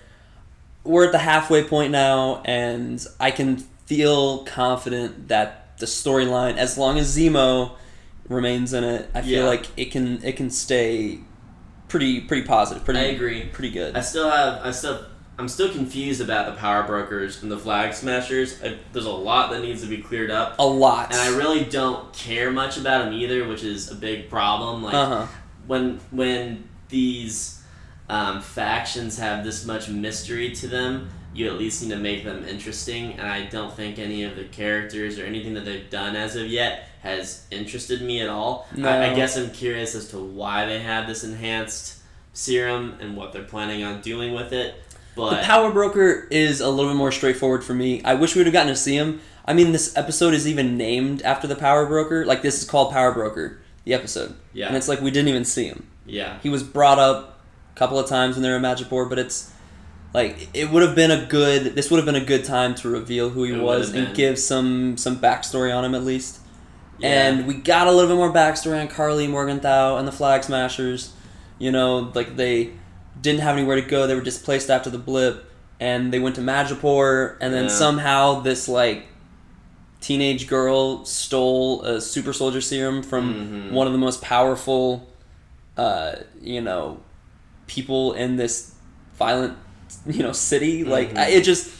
we're 0.83 1.05
at 1.05 1.11
the 1.11 1.17
halfway 1.19 1.63
point 1.63 1.91
now 1.91 2.41
and 2.45 3.05
i 3.19 3.31
can 3.31 3.63
feel 3.89 4.43
confident 4.45 5.27
that 5.29 5.77
the 5.79 5.85
storyline 5.87 6.57
as 6.57 6.77
long 6.77 6.99
as 6.99 7.17
zemo 7.17 7.75
remains 8.27 8.71
in 8.73 8.83
it 8.83 9.09
i 9.15 9.21
feel 9.21 9.43
Yeah. 9.43 9.49
like 9.49 9.65
it 9.77 9.91
can 9.91 10.23
it 10.23 10.35
can 10.37 10.49
stay 10.51 11.19
pretty 11.87 12.21
pretty 12.21 12.43
positive 12.45 12.85
pretty 12.85 12.99
I 12.99 13.03
agree. 13.17 13.45
pretty 13.45 13.71
good 13.71 13.97
I 13.97 14.01
still 14.01 14.29
have, 14.29 14.63
I 14.63 14.69
still, 14.71 15.05
I'm 15.39 15.47
still 15.49 15.71
confused 15.71 16.21
about 16.21 16.45
the 16.53 16.59
power 16.59 16.83
brokers 16.83 17.41
and 17.41 17.49
the 17.51 17.57
flag 17.57 17.93
smashers. 17.93 18.61
I, 18.61 18.77
there's 18.93 19.05
a 19.05 19.11
lot 19.31 19.49
that 19.51 19.61
needs 19.61 19.81
to 19.81 19.87
be 19.87 19.97
cleared 19.99 20.29
up. 20.29 20.59
a 20.59 20.65
lot 20.67 21.11
And 21.11 21.19
I 21.19 21.29
really 21.35 21.63
don't 21.63 22.11
care 22.13 22.51
much 22.51 22.77
about 22.77 23.05
them 23.05 23.13
either, 23.13 23.47
which 23.47 23.63
is 23.63 23.89
a 23.89 23.95
big 23.95 24.29
problem. 24.29 24.83
Like, 24.83 24.93
uh-huh 24.93 25.27
when 25.65 25.99
when 26.11 26.67
these 26.89 27.63
um, 28.09 28.41
factions 28.41 29.17
have 29.17 29.43
this 29.43 29.65
much 29.65 29.87
mystery 29.89 30.51
to 30.55 30.67
them, 30.67 31.09
you 31.33 31.47
at 31.47 31.53
least 31.57 31.81
need 31.83 31.89
to 31.89 31.97
make 31.97 32.23
them 32.23 32.43
interesting. 32.45 33.13
And 33.13 33.27
I 33.27 33.45
don't 33.45 33.73
think 33.73 33.99
any 33.99 34.23
of 34.23 34.35
the 34.35 34.45
characters 34.45 35.19
or 35.19 35.25
anything 35.25 35.53
that 35.53 35.65
they've 35.65 35.89
done 35.89 36.15
as 36.15 36.35
of 36.35 36.47
yet 36.47 36.87
has 37.01 37.45
interested 37.51 38.01
me 38.01 38.21
at 38.21 38.29
all. 38.29 38.67
I, 38.83 39.11
I 39.11 39.13
guess 39.15 39.37
I'm 39.37 39.51
curious 39.51 39.95
as 39.95 40.09
to 40.09 40.17
why 40.17 40.65
they 40.65 40.79
have 40.79 41.07
this 41.07 41.23
enhanced 41.23 41.97
serum 42.33 42.97
and 42.99 43.15
what 43.15 43.33
they're 43.33 43.43
planning 43.43 43.83
on 43.83 44.01
doing 44.01 44.33
with 44.33 44.53
it. 44.53 44.75
But 45.15 45.41
The 45.41 45.43
Power 45.45 45.71
Broker 45.71 46.27
is 46.31 46.61
a 46.61 46.69
little 46.69 46.91
bit 46.91 46.97
more 46.97 47.11
straightforward 47.11 47.63
for 47.63 47.73
me. 47.73 48.03
I 48.03 48.13
wish 48.15 48.35
we 48.35 48.39
would 48.39 48.47
have 48.47 48.53
gotten 48.53 48.69
to 48.73 48.75
see 48.79 48.95
him. 48.95 49.21
I 49.45 49.53
mean, 49.53 49.71
this 49.71 49.97
episode 49.97 50.33
is 50.33 50.47
even 50.47 50.77
named 50.77 51.21
after 51.23 51.47
the 51.47 51.55
Power 51.55 51.85
Broker. 51.85 52.25
Like, 52.25 52.41
this 52.41 52.61
is 52.61 52.69
called 52.69 52.93
Power 52.93 53.11
Broker, 53.11 53.59
the 53.83 53.93
episode. 53.93 54.35
Yeah. 54.53 54.67
And 54.67 54.77
it's 54.77 54.87
like 54.87 55.01
we 55.01 55.11
didn't 55.11 55.29
even 55.29 55.45
see 55.45 55.65
him. 55.65 55.87
yeah, 56.05 56.39
He 56.41 56.49
was 56.49 56.63
brought 56.63 56.99
up 56.99 57.39
a 57.75 57.77
couple 57.77 57.97
of 57.99 58.07
times 58.07 58.35
when 58.35 58.43
they 58.43 58.49
were 58.49 58.57
in 58.57 58.61
Madripoor, 58.61 59.09
but 59.09 59.17
it's 59.19 59.51
like 60.13 60.49
it 60.53 60.71
would 60.71 60.81
have 60.83 60.95
been 60.95 61.11
a 61.11 61.25
good. 61.25 61.75
This 61.75 61.89
would 61.91 61.97
have 61.97 62.05
been 62.05 62.15
a 62.21 62.25
good 62.25 62.43
time 62.43 62.75
to 62.75 62.89
reveal 62.89 63.29
who 63.29 63.43
he 63.43 63.53
It 63.53 63.61
was 63.61 63.93
and 63.93 64.15
give 64.15 64.39
some 64.39 64.97
some 64.97 65.17
backstory 65.17 65.75
on 65.75 65.85
him 65.85 65.93
at 65.95 66.03
least. 66.03 66.39
Yeah. 66.97 67.27
And 67.29 67.47
we 67.47 67.53
got 67.53 67.87
a 67.87 67.91
little 67.91 68.09
bit 68.09 68.15
more 68.17 68.33
backstory 68.33 68.79
on 68.81 68.87
Karli 68.87 69.27
Morgenthau 69.27 69.97
and 69.97 70.07
the 70.07 70.11
Flag 70.11 70.43
Smashers. 70.43 71.13
You 71.59 71.71
know, 71.71 72.11
like 72.15 72.35
they 72.35 72.71
didn't 73.21 73.41
have 73.41 73.55
anywhere 73.57 73.75
to 73.75 73.81
go. 73.81 74.07
They 74.07 74.15
were 74.15 74.21
displaced 74.21 74.69
after 74.69 74.89
the 74.89 74.97
blip, 74.97 75.45
and 75.79 76.11
they 76.11 76.19
went 76.19 76.35
to 76.35 76.41
Madripoor, 76.41 77.35
and 77.41 77.53
then 77.53 77.63
Yeah. 77.65 77.69
somehow 77.69 78.41
this 78.41 78.67
like 78.67 79.05
teenage 80.01 80.47
girl 80.47 81.03
stole 81.05 81.81
a 81.83 81.99
super 81.99 82.31
soldier 82.31 82.61
serum 82.61 83.03
from 83.03 83.33
Mhm. 83.69 83.71
one 83.73 83.85
of 83.85 83.91
the 83.91 83.99
most 83.99 84.21
powerful, 84.21 85.05
uh, 85.77 86.13
you 86.41 86.61
know, 86.61 86.99
people 87.67 88.13
in 88.13 88.37
this 88.37 88.71
violent, 89.17 89.55
you 90.05 90.23
know, 90.23 90.31
city. 90.31 90.83
Like 90.83 91.13
Mhm. 91.13 91.17
I, 91.17 91.27
it 91.29 91.43
just 91.43 91.71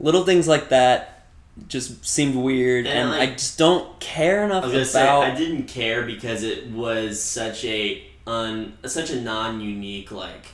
little 0.00 0.24
things 0.24 0.46
like 0.48 0.70
that 0.70 1.26
just 1.68 2.04
seemed 2.04 2.34
weird, 2.34 2.86
And, 2.86 2.98
and, 2.98 3.10
like- 3.10 3.28
I 3.30 3.32
just 3.34 3.58
don't 3.58 3.98
care 4.00 4.42
I 4.42 4.46
enough 4.46 4.64
was 4.64 4.72
gonna 4.72 4.84
say 4.84 5.02
about. 5.02 5.22
I 5.24 5.34
didn't 5.34 5.64
care 5.68 6.02
because 6.04 6.42
it 6.42 6.66
was 6.70 7.22
such 7.22 7.64
a 7.64 8.02
un 8.26 8.72
such 8.86 9.10
a 9.10 9.20
non-unique 9.20 10.10
like 10.10 10.46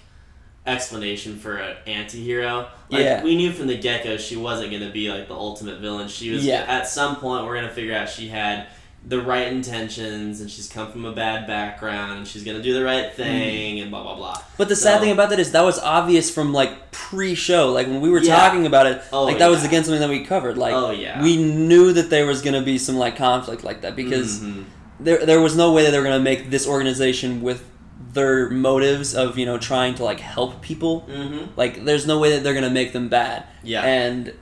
explanation 0.66 1.38
for 1.38 1.56
an 1.56 1.76
anti-hero. 1.86 2.68
Like, 2.90 3.02
Yeah. 3.02 3.22
we 3.24 3.34
knew 3.36 3.50
from 3.52 3.66
the 3.66 3.76
get-go 3.76 4.16
she 4.18 4.36
wasn't 4.36 4.70
going 4.70 4.82
to 4.82 4.90
be 4.90 5.10
like 5.10 5.26
the 5.26 5.34
ultimate 5.34 5.78
villain. 5.78 6.06
She 6.08 6.30
was 6.30 6.44
Yeah. 6.44 6.64
at 6.68 6.86
some 6.86 7.16
point 7.16 7.46
we're 7.46 7.54
going 7.54 7.66
to 7.68 7.72
figure 7.74 7.94
out 7.94 8.08
she 8.10 8.28
had 8.28 8.66
the 9.06 9.20
right 9.20 9.48
intentions 9.48 10.40
and 10.42 10.50
she's 10.50 10.68
come 10.68 10.92
from 10.92 11.04
a 11.06 11.12
bad 11.12 11.46
background 11.46 12.18
and 12.18 12.28
she's 12.28 12.44
to 12.44 12.62
do 12.62 12.74
the 12.74 12.84
right 12.84 13.12
thing 13.14 13.80
and 13.80 13.90
blah 13.90 14.02
blah 14.02 14.14
blah. 14.14 14.36
But 14.58 14.68
the 14.68 14.76
sad 14.76 15.00
thing 15.00 15.10
about 15.10 15.30
that 15.30 15.40
is 15.40 15.52
that 15.52 15.62
was 15.64 15.78
obvious 15.78 16.30
from 16.30 16.52
like 16.52 16.92
pre-show. 16.92 17.72
Like 17.72 17.86
when 17.86 18.00
we 18.02 18.10
were 18.10 18.20
Yeah. 18.20 18.36
talking 18.36 18.66
about 18.66 18.86
it, 18.86 19.02
Oh, 19.12 19.24
like 19.24 19.38
that 19.38 19.48
was 19.48 19.62
yeah. 19.62 19.68
again 19.68 19.84
something 19.84 20.00
that 20.00 20.10
we 20.10 20.24
covered. 20.24 20.58
Like 20.58 20.74
Oh, 20.74 20.90
yeah. 20.90 21.22
we 21.22 21.36
knew 21.42 21.92
that 21.94 22.10
there 22.10 22.26
was 22.26 22.42
gonna 22.42 22.60
be 22.62 22.76
some 22.76 22.96
like 22.96 23.16
conflict 23.16 23.64
like 23.64 23.80
that 23.82 23.96
because 23.96 24.40
Mhm. 24.40 24.64
there 25.00 25.24
there 25.24 25.40
was 25.40 25.56
no 25.56 25.72
way 25.72 25.82
that 25.84 25.92
they 25.92 25.98
were 25.98 26.04
gonna 26.04 26.20
make 26.20 26.50
this 26.50 26.66
organization 26.66 27.40
with 27.40 27.64
their 28.12 28.50
motives 28.50 29.14
of 29.14 29.38
you 29.38 29.46
know 29.46 29.56
trying 29.56 29.94
to 29.94 30.04
like 30.04 30.20
help 30.20 30.60
people. 30.60 31.06
Mhm. 31.10 31.48
Like 31.56 31.84
there's 31.86 32.06
no 32.06 32.18
way 32.18 32.32
that 32.32 32.42
they're 32.44 32.54
gonna 32.54 32.68
make 32.70 32.92
them 32.92 33.08
bad. 33.08 33.44
Yeah. 33.62 33.82
And 33.82 34.32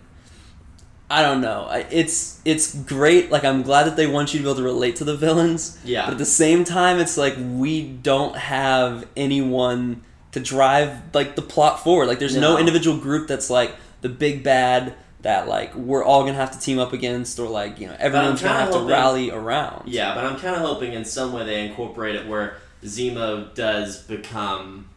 I 1.10 1.22
don't 1.22 1.40
know. 1.40 1.68
It's 1.90 2.40
it's 2.44 2.74
great. 2.74 3.30
Like 3.30 3.44
I'm 3.44 3.62
glad 3.62 3.84
that 3.84 3.96
they 3.96 4.06
want 4.06 4.34
you 4.34 4.40
to 4.40 4.44
be 4.44 4.48
able 4.50 4.56
to 4.56 4.62
relate 4.62 4.96
to 4.96 5.04
the 5.04 5.16
villains. 5.16 5.78
Yeah. 5.84 6.04
But 6.04 6.12
at 6.12 6.18
the 6.18 6.26
same 6.26 6.64
time, 6.64 6.98
it's 6.98 7.16
like 7.16 7.34
we 7.38 7.82
don't 7.82 8.36
have 8.36 9.06
anyone 9.16 10.02
to 10.32 10.40
drive 10.40 11.14
like 11.14 11.34
the 11.34 11.42
plot 11.42 11.82
forward. 11.82 12.06
Like 12.08 12.18
there's 12.18 12.36
no, 12.36 12.54
No. 12.54 12.58
individual 12.58 12.98
group 12.98 13.26
that's 13.26 13.48
like 13.48 13.74
the 14.02 14.10
big 14.10 14.42
bad 14.44 14.94
that 15.22 15.48
like 15.48 15.74
we're 15.74 16.04
all 16.04 16.22
gonna 16.24 16.34
have 16.34 16.50
to 16.52 16.60
team 16.60 16.78
up 16.78 16.92
against 16.92 17.38
or 17.40 17.48
like 17.48 17.80
you 17.80 17.86
know 17.86 17.96
everyone's 17.98 18.42
gonna 18.42 18.58
have 18.60 18.70
to 18.72 18.80
rally 18.80 19.30
around. 19.30 19.88
Yeah, 19.88 20.14
but 20.14 20.24
I'm 20.26 20.38
kind 20.38 20.54
of 20.54 20.60
hoping 20.60 20.92
in 20.92 21.04
some 21.06 21.32
way 21.32 21.44
they 21.46 21.66
incorporate 21.66 22.14
it 22.16 22.26
where 22.28 22.58
Zemo 22.84 23.52
does 23.54 24.02
become 24.02 24.90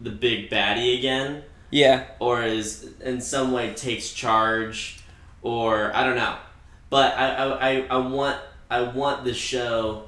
the 0.00 0.10
big 0.10 0.50
baddie 0.50 0.98
again, 0.98 1.44
Yeah. 1.70 2.04
or 2.18 2.42
is 2.42 2.88
in 3.00 3.20
some 3.22 3.52
way 3.52 3.72
takes 3.72 4.12
charge, 4.12 4.98
or 5.44 5.94
I 5.94 6.02
don't 6.02 6.16
know. 6.16 6.36
But 6.90 7.16
I, 7.16 7.28
I, 7.28 7.86
I, 7.90 7.96
want 7.98 8.40
I 8.68 8.82
want 8.82 9.24
the 9.24 9.34
show 9.34 10.06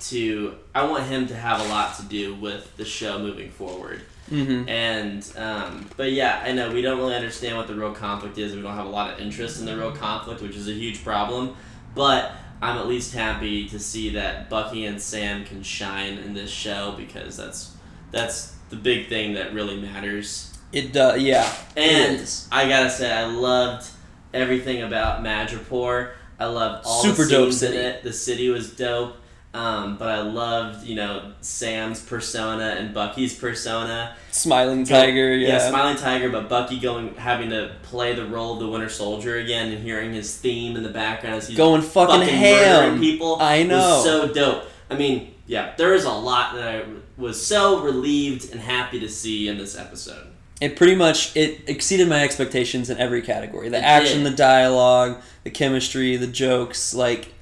to 0.00 0.56
I 0.74 0.84
want 0.88 1.04
him 1.04 1.26
to 1.28 1.36
have 1.36 1.60
a 1.60 1.68
lot 1.68 1.96
to 1.96 2.02
do 2.04 2.34
with 2.34 2.76
the 2.76 2.84
show 2.84 3.18
moving 3.20 3.50
forward. 3.50 4.00
Mm-hmm. 4.30 4.68
And 4.68 5.32
um, 5.36 5.88
but 5.96 6.12
yeah, 6.12 6.42
I 6.44 6.52
know 6.52 6.72
we 6.72 6.82
don't 6.82 6.98
really 6.98 7.14
understand 7.14 7.56
what 7.56 7.66
the 7.66 7.74
real 7.74 7.94
conflict 7.94 8.38
is. 8.38 8.54
We 8.54 8.62
don't 8.62 8.74
have 8.74 8.86
a 8.86 8.90
lot 8.90 9.12
of 9.12 9.20
interest 9.20 9.60
in 9.60 9.66
the 9.66 9.76
real 9.76 9.92
conflict, 9.92 10.42
which 10.42 10.56
is 10.56 10.68
a 10.68 10.72
huge 10.72 11.04
problem. 11.04 11.54
But 11.94 12.32
I'm 12.60 12.78
at 12.78 12.86
least 12.86 13.14
happy 13.14 13.68
to 13.68 13.78
see 13.78 14.10
that 14.10 14.50
Bucky 14.50 14.86
and 14.86 15.00
Sam 15.00 15.44
can 15.44 15.62
shine 15.62 16.18
in 16.18 16.34
this 16.34 16.50
show 16.50 16.94
because 16.96 17.36
that's 17.36 17.74
that's 18.10 18.54
the 18.70 18.76
big 18.76 19.08
thing 19.08 19.34
that 19.34 19.54
really 19.54 19.80
matters. 19.80 20.56
It 20.72 20.92
does. 20.92 21.20
Yeah. 21.22 21.50
And. 21.76 22.30
I 22.52 22.68
gotta 22.68 22.90
say, 22.90 23.10
I 23.10 23.24
loved 23.24 23.90
everything 24.34 24.82
about 24.82 25.22
Madripoor. 25.22 26.12
I 26.38 26.46
loved 26.46 26.86
all 26.86 27.02
Super 27.02 27.24
the 27.24 27.30
dope 27.30 27.50
scenes 27.52 27.62
in 27.62 27.72
city. 27.72 27.78
it. 27.78 28.02
The 28.02 28.12
city 28.12 28.48
was 28.48 28.70
dope. 28.70 29.16
Um, 29.54 29.96
but 29.96 30.08
I 30.10 30.20
loved, 30.20 30.86
you 30.86 30.94
know, 30.94 31.32
Sam's 31.40 32.00
persona 32.02 32.76
and 32.78 32.92
Bucky's 32.92 33.34
persona. 33.36 34.14
Smiling 34.30 34.84
tiger. 34.84 35.34
Yeah. 35.34 35.58
Smiling 35.70 35.96
Tiger, 35.96 36.28
but 36.28 36.50
Bucky 36.50 36.78
going 36.78 37.14
having 37.14 37.48
to 37.50 37.74
play 37.82 38.14
the 38.14 38.26
role 38.26 38.52
of 38.54 38.60
the 38.60 38.68
Winter 38.68 38.90
Soldier 38.90 39.38
again 39.38 39.72
and 39.72 39.82
hearing 39.82 40.12
his 40.12 40.36
theme 40.36 40.76
in 40.76 40.82
the 40.82 40.90
background 40.90 41.36
as 41.36 41.48
he's 41.48 41.56
Going 41.56 41.80
fucking 41.80 42.18
murdering 42.20 42.28
ham. 42.30 43.00
people. 43.00 43.38
I 43.40 43.62
know. 43.62 43.78
was 43.78 44.04
so 44.04 44.32
dope. 44.32 44.64
I 44.90 44.96
mean, 44.96 45.34
yeah, 45.46 45.74
there 45.76 45.94
is 45.94 46.04
a 46.04 46.12
lot 46.12 46.54
that 46.54 46.68
I 46.68 46.84
was 47.16 47.44
so 47.44 47.80
relieved 47.82 48.52
and 48.52 48.60
happy 48.60 49.00
to 49.00 49.08
see 49.08 49.48
in 49.48 49.56
this 49.56 49.76
episode. 49.76 50.26
It 50.60 50.74
pretty 50.76 50.96
much 50.96 51.36
it 51.36 51.60
exceeded 51.68 52.08
my 52.08 52.22
expectations 52.24 52.90
in 52.90 52.98
every 52.98 53.22
category. 53.22 53.68
The 53.68 53.78
It 53.78 53.84
action, 53.84 54.24
did. 54.24 54.32
the 54.32 54.36
dialogue, 54.36 55.20
the 55.44 55.50
chemistry, 55.50 56.16
the 56.16 56.26
jokes. 56.26 56.92
Like 56.94 57.32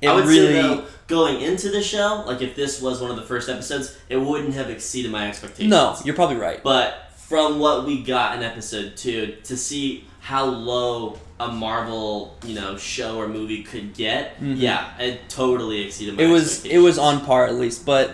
it 0.00 0.08
I 0.08 0.14
would 0.14 0.26
really. 0.26 0.46
say 0.52 0.62
though, 0.62 0.84
going 1.08 1.40
into 1.40 1.70
the 1.70 1.82
show, 1.82 2.22
like 2.26 2.42
if 2.42 2.54
this 2.54 2.80
was 2.80 3.00
one 3.00 3.10
of 3.10 3.16
the 3.16 3.22
first 3.24 3.48
episodes, 3.48 3.96
it 4.08 4.16
wouldn't 4.18 4.54
have 4.54 4.70
exceeded 4.70 5.10
my 5.10 5.28
expectations. 5.28 5.70
no, 5.70 5.96
you're 6.04 6.14
probably 6.14 6.36
right. 6.36 6.62
But 6.62 7.10
from 7.16 7.58
what 7.58 7.86
we 7.86 8.02
got 8.02 8.36
in 8.36 8.44
episode 8.44 8.96
two, 8.96 9.36
to 9.44 9.56
see 9.56 10.04
how 10.20 10.44
low 10.44 11.18
a 11.40 11.48
Marvel, 11.48 12.36
you 12.46 12.54
know, 12.54 12.76
show 12.76 13.16
or 13.18 13.26
movie 13.26 13.64
could 13.64 13.92
get, 13.94 14.40
Mhm. 14.40 14.54
yeah, 14.60 14.96
it 15.00 15.28
totally 15.28 15.80
exceeded 15.84 16.14
my 16.16 16.22
expectations. 16.22 16.64
it 16.64 16.66
was 16.68 16.72
it 16.76 16.78
was 16.78 16.98
on 16.98 17.24
par 17.24 17.46
at 17.46 17.56
least, 17.56 17.84
but 17.84 18.12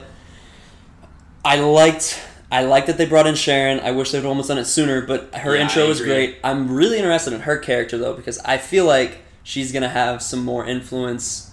I 1.45 1.61
liked 1.61 2.19
I 2.53 2.65
like 2.65 2.87
that 2.87 2.99
they 2.99 3.07
brought 3.07 3.27
in 3.27 3.35
Sharon. 3.37 3.79
I 3.81 3.93
wish 3.93 4.11
they'd 4.11 4.25
almost 4.25 4.49
done 4.49 4.59
it 4.59 4.65
sooner, 4.65 5.03
but 5.03 5.35
her 5.37 5.55
Yeah, 5.55 5.63
intro 5.63 5.87
was 5.87 6.01
great. 6.01 6.39
I'm 6.43 6.73
really 6.73 6.99
interested 6.99 7.33
in 7.33 7.41
her 7.43 7.57
character 7.59 7.97
though 7.97 8.15
because 8.15 8.39
I 8.45 8.59
feel 8.59 8.85
like 8.87 9.19
she's 9.43 9.71
gonna 9.73 9.89
have 9.89 10.21
some 10.23 10.45
more 10.45 10.67
influence 10.67 11.51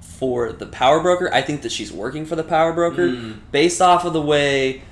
for 0.00 0.52
the 0.52 0.66
power 0.66 1.00
broker. 1.00 1.32
I 1.32 1.42
think 1.42 1.62
that 1.62 1.72
she's 1.72 1.92
working 1.92 2.26
for 2.26 2.36
the 2.36 2.42
power 2.44 2.72
broker 2.72 3.08
Mm. 3.08 3.34
based 3.50 3.80
off 3.82 4.04
of 4.04 4.12
the 4.12 4.20
way 4.22 4.82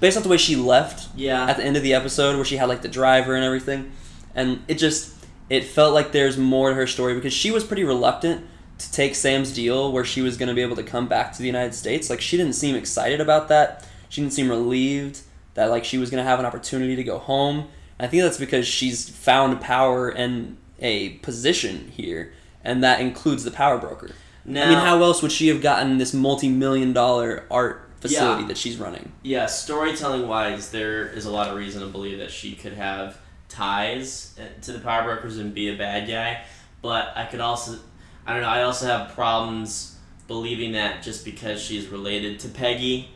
based 0.00 0.16
off 0.16 0.22
the 0.24 0.28
way 0.28 0.36
she 0.36 0.56
left 0.56 1.08
Yeah. 1.16 1.46
at 1.48 1.56
the 1.56 1.64
end 1.64 1.76
of 1.76 1.82
the 1.82 1.94
episode 1.94 2.36
where 2.36 2.44
she 2.44 2.56
had 2.56 2.68
like 2.68 2.82
the 2.82 2.88
driver 2.88 3.34
and 3.34 3.44
everything 3.44 3.92
and 4.34 4.60
it 4.68 4.74
just 4.74 5.12
it 5.48 5.64
felt 5.64 5.94
like 5.94 6.12
there's 6.12 6.36
more 6.36 6.70
to 6.70 6.74
her 6.74 6.86
story 6.86 7.14
because 7.14 7.32
she 7.32 7.50
was 7.50 7.64
pretty 7.64 7.84
reluctant 7.84 8.44
to 8.78 8.90
take 8.92 9.14
Sam's 9.14 9.52
deal 9.52 9.92
where 9.92 10.04
she 10.04 10.20
was 10.20 10.36
going 10.36 10.48
to 10.48 10.54
be 10.54 10.62
able 10.62 10.74
to 10.76 10.82
come 10.82 11.06
back 11.06 11.32
to 11.32 11.38
the 11.38 11.46
United 11.46 11.74
States 11.74 12.10
like 12.10 12.20
she 12.20 12.36
didn't 12.36 12.54
seem 12.54 12.74
excited 12.74 13.20
about 13.20 13.48
that 13.48 13.84
she 14.14 14.20
didn't 14.20 14.32
seem 14.32 14.48
relieved 14.48 15.20
that 15.54 15.66
like 15.70 15.84
she 15.84 15.98
was 15.98 16.10
going 16.10 16.22
to 16.22 16.28
have 16.28 16.38
an 16.38 16.46
opportunity 16.46 16.94
to 16.96 17.04
go 17.04 17.18
home 17.18 17.68
I 17.98 18.06
think 18.06 18.22
that's 18.22 18.38
because 18.38 18.66
she's 18.66 19.08
found 19.08 19.60
power 19.60 20.08
and 20.08 20.56
a 20.78 21.10
position 21.18 21.88
here 21.96 22.32
and 22.62 22.82
that 22.84 23.00
includes 23.00 23.44
the 23.44 23.50
power 23.50 23.78
broker 23.78 24.10
now, 24.44 24.66
I 24.66 24.68
mean 24.68 24.78
how 24.78 25.02
else 25.02 25.22
would 25.22 25.32
she 25.32 25.48
have 25.48 25.60
gotten 25.62 25.98
this 25.98 26.12
multi-million 26.14 26.92
dollar 26.92 27.44
art 27.50 27.88
facility 28.00 28.42
Yeah. 28.42 28.48
that 28.48 28.58
she's 28.58 28.76
running 28.76 29.12
yeah, 29.22 29.46
storytelling 29.46 30.28
wise, 30.28 30.70
there 30.70 31.08
is 31.08 31.24
a 31.24 31.30
lot 31.30 31.48
of 31.48 31.56
reason 31.56 31.80
to 31.80 31.88
believe 31.88 32.18
that 32.18 32.30
she 32.30 32.54
could 32.54 32.74
have 32.74 33.18
ties 33.48 34.38
uh, 34.38 34.60
to 34.62 34.72
the 34.72 34.80
power 34.80 35.04
brokers 35.04 35.38
and 35.38 35.54
be 35.54 35.68
a 35.68 35.76
bad 35.76 36.08
guy. 36.08 36.42
But 36.82 37.12
I 37.16 37.24
could 37.24 37.40
also, 37.40 37.78
I 38.26 38.32
don't 38.32 38.42
know, 38.42 38.48
I 38.48 38.64
also 38.64 38.86
have 38.86 39.14
problems 39.14 39.96
believing 40.26 40.72
that 40.72 41.02
just 41.02 41.24
because 41.24 41.62
she's 41.62 41.86
related 41.86 42.40
to 42.40 42.48
Peggy, 42.48 43.08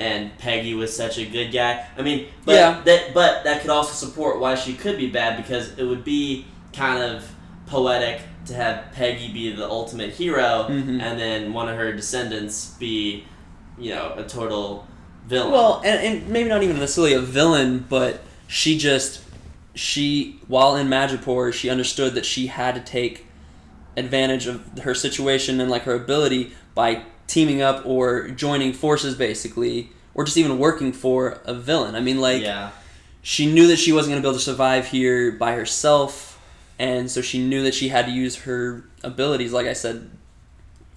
and 0.00 0.36
Peggy 0.38 0.74
was 0.74 0.94
such 0.96 1.18
a 1.18 1.26
good 1.26 1.52
guy. 1.52 1.84
I 1.96 2.02
mean, 2.02 2.26
but 2.44 2.54
Yeah. 2.54 2.80
that 2.84 3.14
but 3.14 3.44
that 3.44 3.60
could 3.60 3.70
also 3.70 3.92
support 3.92 4.40
why 4.40 4.54
she 4.54 4.72
could 4.74 4.96
be 4.96 5.06
bad 5.08 5.36
because 5.36 5.72
it 5.78 5.84
would 5.84 6.04
be 6.04 6.46
kind 6.72 7.02
of 7.02 7.30
poetic 7.66 8.20
to 8.46 8.54
have 8.54 8.92
Peggy 8.92 9.30
be 9.32 9.52
the 9.52 9.68
ultimate 9.68 10.10
hero 10.10 10.66
Mhm. 10.68 11.00
and 11.00 11.20
then 11.20 11.52
one 11.52 11.68
of 11.68 11.76
her 11.76 11.92
descendants 11.92 12.72
be, 12.80 13.24
you 13.78 13.94
know, 13.94 14.14
a 14.16 14.24
total 14.24 14.86
villain. 15.28 15.52
Well, 15.52 15.82
and, 15.84 16.00
and 16.00 16.28
maybe 16.28 16.48
not 16.48 16.62
even 16.62 16.78
necessarily 16.80 17.12
a 17.12 17.20
villain, 17.20 17.84
but 17.88 18.22
she 18.48 18.78
just 18.78 19.20
she 19.74 20.40
while 20.48 20.74
in 20.76 20.88
Madripoor, 20.88 21.52
she 21.52 21.68
understood 21.70 22.14
that 22.14 22.24
she 22.26 22.48
had 22.48 22.74
to 22.74 22.80
take 22.80 23.26
advantage 23.96 24.46
of 24.46 24.62
her 24.82 24.94
situation 24.94 25.60
and 25.60 25.70
like 25.70 25.82
her 25.84 25.94
ability 25.94 26.52
by 26.74 27.02
teaming 27.30 27.62
up 27.62 27.84
or 27.86 28.28
joining 28.28 28.72
forces 28.72 29.14
basically 29.14 29.90
or 30.14 30.24
just 30.24 30.36
even 30.36 30.58
working 30.58 30.92
for 30.92 31.40
a 31.44 31.54
villain. 31.54 31.94
I 31.94 32.00
mean 32.00 32.20
like 32.20 32.42
yeah. 32.42 32.70
she 33.22 33.46
knew 33.50 33.66
that 33.68 33.76
she 33.78 33.92
wasn't 33.92 34.12
going 34.12 34.22
to 34.22 34.26
be 34.26 34.30
able 34.30 34.38
to 34.38 34.44
survive 34.44 34.88
here 34.88 35.30
by 35.32 35.52
herself 35.54 36.40
and 36.78 37.10
so 37.10 37.20
she 37.20 37.38
knew 37.38 37.62
that 37.62 37.74
she 37.74 37.88
had 37.88 38.06
to 38.06 38.12
use 38.12 38.36
her 38.42 38.84
abilities 39.04 39.52
like 39.52 39.66
I 39.66 39.74
said 39.74 40.10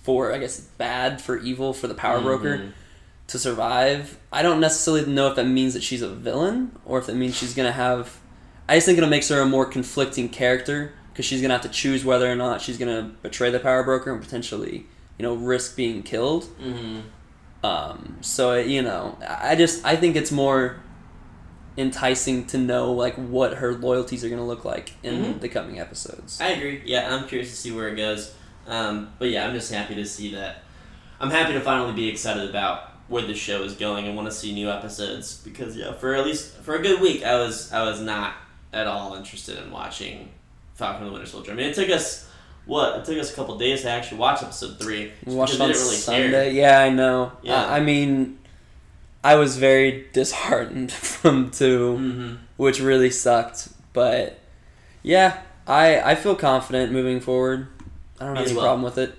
for 0.02 0.34
I 0.34 0.38
guess 0.40 0.60
bad 0.60 1.22
for 1.22 1.38
evil 1.38 1.72
for 1.74 1.88
the 1.88 1.94
power 1.94 2.20
broker 2.20 2.58
Mhm. 2.58 2.72
to 3.28 3.40
survive. 3.40 4.18
I 4.32 4.42
don't 4.42 4.60
necessarily 4.60 5.06
know 5.06 5.28
if 5.28 5.36
that 5.36 5.46
means 5.48 5.74
that 5.76 5.84
she's 5.84 6.02
a 6.02 6.10
villain 6.10 6.72
or 6.86 7.00
if 7.00 7.06
that 7.06 7.16
means 7.16 7.38
she's 7.38 7.54
gonna 7.54 7.72
have. 7.72 8.18
I 8.68 8.76
just 8.76 8.86
think 8.86 8.98
it'll 8.98 9.10
makes 9.10 9.30
her 9.30 9.40
a 9.40 9.46
more 9.46 9.66
conflicting 9.66 10.30
character 10.30 10.94
because 11.12 11.26
she's 11.26 11.42
gonna 11.42 11.54
have 11.54 11.62
to 11.64 11.70
choose 11.70 12.04
whether 12.04 12.30
or 12.32 12.36
not 12.36 12.60
she's 12.62 12.78
gonna 12.78 13.12
betray 13.22 13.50
the 13.52 13.60
power 13.60 13.84
broker 13.84 14.12
and 14.12 14.22
potentially, 14.22 14.88
you 15.18 15.24
know, 15.24 15.34
risk 15.36 15.76
being 15.76 16.04
killed. 16.04 16.44
Mm-hmm. 16.62 17.02
Um, 17.66 18.18
so 18.22 18.56
you 18.56 18.82
know, 18.82 19.18
I 19.28 19.56
just 19.56 19.86
I 19.86 19.96
think 19.96 20.16
it's 20.16 20.32
more 20.32 20.78
enticing 21.78 22.46
to 22.46 22.58
know 22.58 22.92
like 22.92 23.16
what 23.16 23.56
her 23.56 23.74
loyalties 23.74 24.24
are 24.24 24.30
gonna 24.30 24.46
look 24.46 24.64
like 24.66 24.94
in 25.02 25.16
Mhm. 25.24 25.40
the 25.42 25.50
coming 25.50 25.80
episodes. 25.80 26.40
I 26.40 26.50
agree. 26.50 26.82
Yeah, 26.86 27.14
I'm 27.16 27.28
curious 27.28 27.50
to 27.50 27.56
see 27.56 27.72
where 27.72 27.88
it 27.90 27.96
goes. 27.96 28.34
Um, 28.68 29.10
but 29.20 29.30
yeah, 29.30 29.48
I'm 29.48 29.54
just 29.54 29.72
happy 29.74 29.96
to 29.96 30.06
see 30.06 30.34
that. 30.36 30.64
I'm 31.20 31.32
happy 31.32 31.54
to 31.54 31.62
finally 31.62 31.94
be 31.94 32.10
excited 32.10 32.50
about 32.50 32.92
where 33.08 33.22
the 33.24 33.34
show 33.34 33.64
is 33.64 33.74
going 33.76 34.08
and 34.08 34.16
want 34.16 34.28
to 34.28 34.32
see 34.34 34.54
new 34.54 34.70
episodes 34.70 35.36
because 35.44 35.76
yeah, 35.76 35.94
for 35.94 36.14
at 36.14 36.26
least 36.26 36.58
for 36.58 36.76
a 36.76 36.82
good 36.82 37.02
week, 37.02 37.24
I 37.24 37.36
was 37.36 37.72
I 37.74 37.84
was 37.84 38.00
not 38.00 38.36
at 38.72 38.88
all 38.88 39.16
interested 39.16 39.58
in 39.58 39.72
watching 39.72 40.30
Falcon 40.76 41.02
and 41.04 41.10
the 41.10 41.14
Winter 41.14 41.28
Soldier. 41.30 41.52
I 41.52 41.56
mean, 41.56 41.68
it 41.70 41.76
took 41.76 41.90
us 41.90 42.30
what 42.66 42.98
it 43.00 43.06
took 43.06 43.18
us 43.18 43.32
a 43.32 43.36
couple 43.36 43.58
days 43.58 43.82
to 43.82 43.90
actually 43.90 44.18
watch 44.20 44.42
episode 44.42 44.80
three. 44.80 45.12
We 45.26 45.36
watched 45.36 45.56
it 45.56 45.62
on 45.62 45.70
really 45.70 45.96
Sunday. 45.96 46.32
care. 46.32 46.50
Yeah, 46.52 46.80
I 46.80 46.90
know. 46.90 47.32
Yeah. 47.42 47.66
I, 47.66 47.78
I 47.78 47.80
mean, 47.82 48.40
I 49.24 49.36
was 49.36 49.58
very 49.58 50.08
disheartened 50.14 50.92
from 50.92 51.52
2 51.52 51.98
Mhm. 52.00 52.38
which 52.58 52.80
really 52.80 53.10
sucked. 53.10 53.70
But 53.94 54.40
yeah, 55.02 55.42
I 55.68 56.00
I 56.02 56.16
feel 56.16 56.36
confident 56.36 56.92
moving 56.92 57.20
forward. 57.20 57.68
I 58.20 58.26
don't 58.26 58.34
Me 58.34 58.40
have 58.40 58.48
any 58.48 58.56
well. 58.56 58.66
problem 58.66 58.84
with 58.84 58.98
it. 58.98 59.16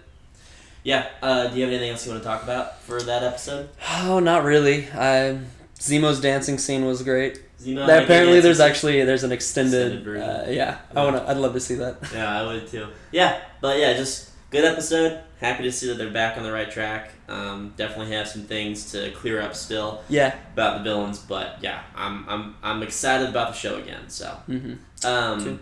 Yeah. 0.82 1.06
Uh, 1.22 1.48
do 1.48 1.56
you 1.56 1.62
have 1.62 1.70
anything 1.70 1.90
else 1.90 2.04
you 2.06 2.12
want 2.12 2.22
to 2.22 2.28
talk 2.28 2.42
about 2.42 2.80
for 2.80 3.00
that 3.00 3.22
episode? 3.22 3.68
Oh, 4.02 4.18
not 4.20 4.44
really. 4.44 4.88
I 4.92 5.38
Zemo's 5.78 6.20
dancing 6.20 6.58
scene 6.58 6.84
was 6.86 7.02
great. 7.02 7.40
Zemo, 7.64 7.86
That 7.86 8.04
apparently, 8.04 8.40
there's 8.40 8.60
actually 8.60 9.04
there's 9.04 9.24
an 9.24 9.32
extended. 9.32 9.92
Extended 9.98 10.22
uh, 10.22 10.50
yeah, 10.50 10.78
I 10.94 11.04
wanna. 11.04 11.24
I'd 11.26 11.36
love 11.38 11.52
to 11.54 11.60
see 11.60 11.76
that. 11.76 11.96
Yeah, 12.14 12.40
I 12.40 12.46
would 12.46 12.66
too. 12.68 12.88
Yeah, 13.12 13.40
but 13.60 13.78
yeah, 13.78 13.92
just 13.94 14.30
good 14.50 14.64
episode. 14.64 15.20
Happy 15.40 15.62
to 15.64 15.72
see 15.72 15.88
that 15.88 15.98
they're 15.98 16.10
back 16.10 16.36
on 16.36 16.42
the 16.42 16.52
right 16.52 16.70
track. 16.70 17.10
Um, 17.28 17.74
definitely 17.76 18.12
have 18.14 18.28
some 18.28 18.42
things 18.42 18.92
to 18.92 19.10
clear 19.12 19.40
up 19.40 19.54
still 19.54 20.02
Yeah. 20.08 20.34
about 20.54 20.78
the 20.78 20.84
villains, 20.84 21.18
but 21.18 21.58
yeah, 21.60 21.82
I'm 21.96 22.28
I'm 22.28 22.54
I'm 22.62 22.82
excited 22.82 23.28
about 23.28 23.48
the 23.52 23.58
show 23.58 23.76
again. 23.78 24.08
So, 24.08 24.28
hmm 24.46 24.74
um, 25.04 25.60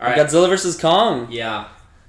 all 0.00 0.08
right, 0.08 0.18
Godzilla 0.18 0.48
versus 0.48 0.78
Kong. 0.78 1.28
yeah, 1.30 1.68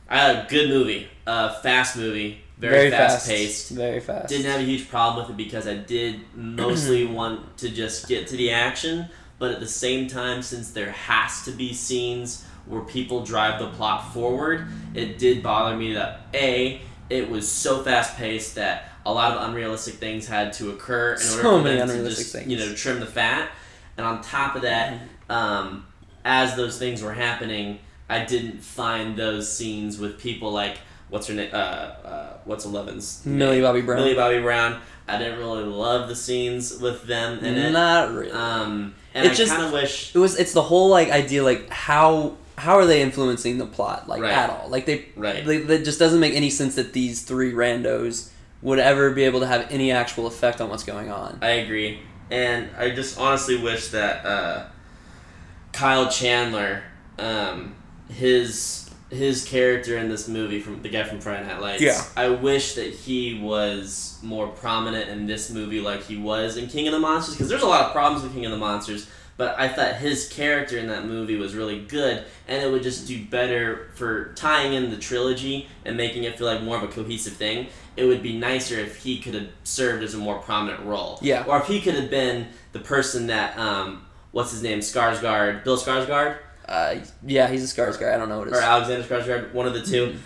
a 0.09 0.45
good 0.49 0.69
movie, 0.69 1.07
uh, 1.27 1.53
fast 1.61 1.95
movie, 1.95 2.41
very, 2.57 2.73
Very 2.77 2.91
fast, 2.91 3.15
fast. 3.17 3.29
paced. 3.29 3.69
Very 3.71 3.99
fast. 3.99 4.29
Didn't 4.29 4.49
have 4.51 4.59
a 4.59 4.63
huge 4.63 4.89
problem 4.89 5.23
with 5.23 5.31
it 5.31 5.37
because 5.37 5.67
I 5.67 5.75
did 5.75 6.21
mostly 6.35 7.05
want 7.19 7.57
to 7.59 7.69
just 7.69 8.07
get 8.09 8.27
to 8.27 8.35
the 8.37 8.51
action, 8.51 9.07
but 9.39 9.51
at 9.51 9.59
the 9.59 9.67
same 9.67 10.07
time, 10.07 10.41
since 10.41 10.71
there 10.71 10.91
has 10.91 11.43
to 11.45 11.51
be 11.51 11.73
scenes 11.73 12.45
where 12.65 12.81
people 12.81 13.23
drive 13.23 13.59
the 13.59 13.67
plot 13.69 14.13
forward, 14.13 14.67
it 14.93 15.17
did 15.17 15.43
bother 15.43 15.75
me 15.75 15.93
that 15.93 16.21
A, 16.33 16.81
it 17.09 17.29
was 17.29 17.47
so 17.47 17.83
fast 17.83 18.17
paced 18.17 18.55
that 18.55 18.89
a 19.05 19.13
lot 19.13 19.37
of 19.37 19.49
unrealistic 19.49 19.95
things 19.95 20.27
had 20.27 20.51
to 20.53 20.71
occur 20.71 21.13
in 21.13 21.19
So 21.19 21.37
order 21.37 21.49
for 21.59 21.63
many 21.63 21.77
them 21.77 21.89
to 22.03 22.09
just, 22.09 22.31
things. 22.33 22.47
you 22.47 22.57
know, 22.57 22.73
trim 22.73 22.99
the 22.99 23.05
fat. 23.05 23.49
And 23.97 24.05
on 24.05 24.21
top 24.21 24.55
of 24.55 24.63
that, 24.63 24.99
um, 25.29 25.85
as 26.23 26.55
those 26.55 26.79
things 26.79 27.03
were 27.03 27.13
happening, 27.13 27.79
I 28.09 28.25
didn't 28.25 28.63
find 28.63 29.15
those 29.15 29.51
scenes 29.51 29.99
with 29.99 30.19
people 30.19 30.51
like 30.51 30.77
what's 31.09 31.27
her 31.27 31.33
name? 31.35 31.49
Uh, 31.53 31.55
uh, 31.57 32.37
what's 32.45 32.65
Eleven's 32.65 33.23
name? 33.25 33.37
Millie 33.37 33.61
Bobby 33.61 33.81
Brown. 33.81 33.99
Millie 33.99 34.15
Bobby 34.15 34.41
Brown. 34.41 34.81
I 35.07 35.17
didn't 35.17 35.37
really 35.39 35.63
love 35.63 36.07
the 36.09 36.15
scenes 36.15 36.77
with 36.79 37.03
them 37.03 37.39
in 37.45 37.55
it. 37.55 37.71
Not 37.71 38.11
really. 38.13 38.31
Um, 38.31 38.95
and 39.13 39.25
It 39.27 39.31
I 39.31 39.35
just- 39.35 39.51
kind 39.51 39.65
of 39.65 39.71
wish. 39.71 40.15
it 40.15 40.19
was. 40.19 40.35
It's 40.37 40.53
the 40.53 40.61
whole 40.63 40.89
like 40.89 41.09
idea. 41.11 41.43
Like 41.43 41.69
how 41.69 42.35
how 42.57 42.75
are 42.75 42.85
they 42.85 43.01
influencing 43.01 43.57
the 43.57 43.65
plot? 43.65 44.07
Like 44.07 44.21
Right. 44.21 44.31
at 44.31 44.49
all? 44.49 44.69
Like 44.69 44.85
they. 44.85 45.05
Right. 45.15 45.45
They, 45.45 45.57
that 45.57 45.83
just 45.85 45.99
doesn't 45.99 46.19
make 46.19 46.33
any 46.33 46.49
sense 46.49 46.75
that 46.75 46.93
these 46.93 47.21
three 47.21 47.51
randos 47.51 48.29
would 48.61 48.79
ever 48.79 49.11
be 49.11 49.23
able 49.23 49.41
to 49.41 49.47
have 49.47 49.67
any 49.69 49.91
actual 49.91 50.25
effect 50.25 50.59
on 50.61 50.69
what's 50.69 50.83
going 50.83 51.11
on. 51.11 51.37
I 51.41 51.49
agree, 51.49 51.99
and 52.31 52.69
I 52.77 52.89
just 52.91 53.19
honestly 53.19 53.57
wish 53.61 53.89
that 53.89 54.25
uh, 54.25 54.65
Kyle 55.71 56.09
Chandler, 56.09 56.81
um, 57.19 57.75
his 58.09 58.89
his 59.09 59.45
character 59.45 59.97
in 59.97 60.09
this 60.09 60.27
movie 60.27 60.59
from 60.59 60.81
the 60.81 60.89
guy 60.89 61.03
from 61.03 61.19
Friday 61.19 61.45
Night 61.45 61.61
Lights. 61.61 61.81
Yeah. 61.81 62.01
I 62.15 62.29
wish 62.29 62.73
that 62.75 62.91
he 62.91 63.39
was 63.39 64.19
more 64.23 64.47
prominent 64.47 65.09
in 65.09 65.27
this 65.27 65.51
movie 65.51 65.79
like 65.79 66.03
he 66.03 66.17
was 66.17 66.57
in 66.57 66.67
King 66.67 66.87
of 66.87 66.93
the 66.93 66.99
Monsters 66.99 67.35
because 67.35 67.49
there's 67.49 67.61
a 67.61 67.67
lot 67.67 67.85
of 67.85 67.91
problems 67.91 68.23
with 68.23 68.33
King 68.33 68.45
of 68.45 68.51
the 68.51 68.57
Monsters. 68.57 69.07
But 69.37 69.59
I 69.59 69.67
thought 69.67 69.95
his 69.95 70.29
character 70.29 70.77
in 70.77 70.87
that 70.87 71.05
movie 71.05 71.35
was 71.35 71.55
really 71.55 71.81
good, 71.81 72.23
and 72.47 72.63
it 72.63 72.71
would 72.71 72.83
just 72.83 73.05
do 73.05 73.25
better 73.25 73.89
for 73.95 74.31
tying 74.35 74.73
in 74.73 74.91
the 74.91 74.97
trilogy 74.97 75.67
and 75.83 75.97
making 75.97 76.23
it 76.23 76.37
feel 76.37 76.47
like 76.47 76.63
more 76.63 76.77
of 76.77 76.83
a 76.83 76.87
cohesive 76.87 77.33
thing. 77.33 77.67
It 77.97 78.05
would 78.05 78.23
be 78.23 78.37
nicer 78.37 78.75
if 78.75 78.95
he 79.03 79.19
could 79.19 79.33
have 79.33 79.49
served 79.65 80.03
as 80.03 80.13
a 80.13 80.17
more 80.17 80.39
prominent 80.39 80.85
role. 80.85 81.19
Yeah. 81.21 81.43
Or 81.45 81.57
if 81.57 81.67
he 81.67 81.81
could 81.81 81.95
have 81.95 82.09
been 82.09 82.47
the 82.71 82.79
person 82.79 83.27
that, 83.27 83.57
um, 83.57 84.05
what's 84.31 84.51
his 84.51 84.63
name, 84.63 84.79
Skarsgård, 84.79 85.65
Bill 85.65 85.77
Skarsgård, 85.77 86.37
Uh, 86.67 86.95
yeah, 87.25 87.47
he's 87.47 87.63
a 87.63 87.75
Skarsgård. 87.75 88.13
I 88.13 88.17
don't 88.17 88.29
know 88.29 88.39
what 88.39 88.47
it 88.47 88.53
or 88.53 88.57
is. 88.57 88.63
Alexander 88.63 89.03
Skarsgård, 89.07 89.53
one 89.53 89.67
of 89.67 89.73
the 89.73 89.81
2 89.81 90.07
Mm-hmm. 90.07 90.17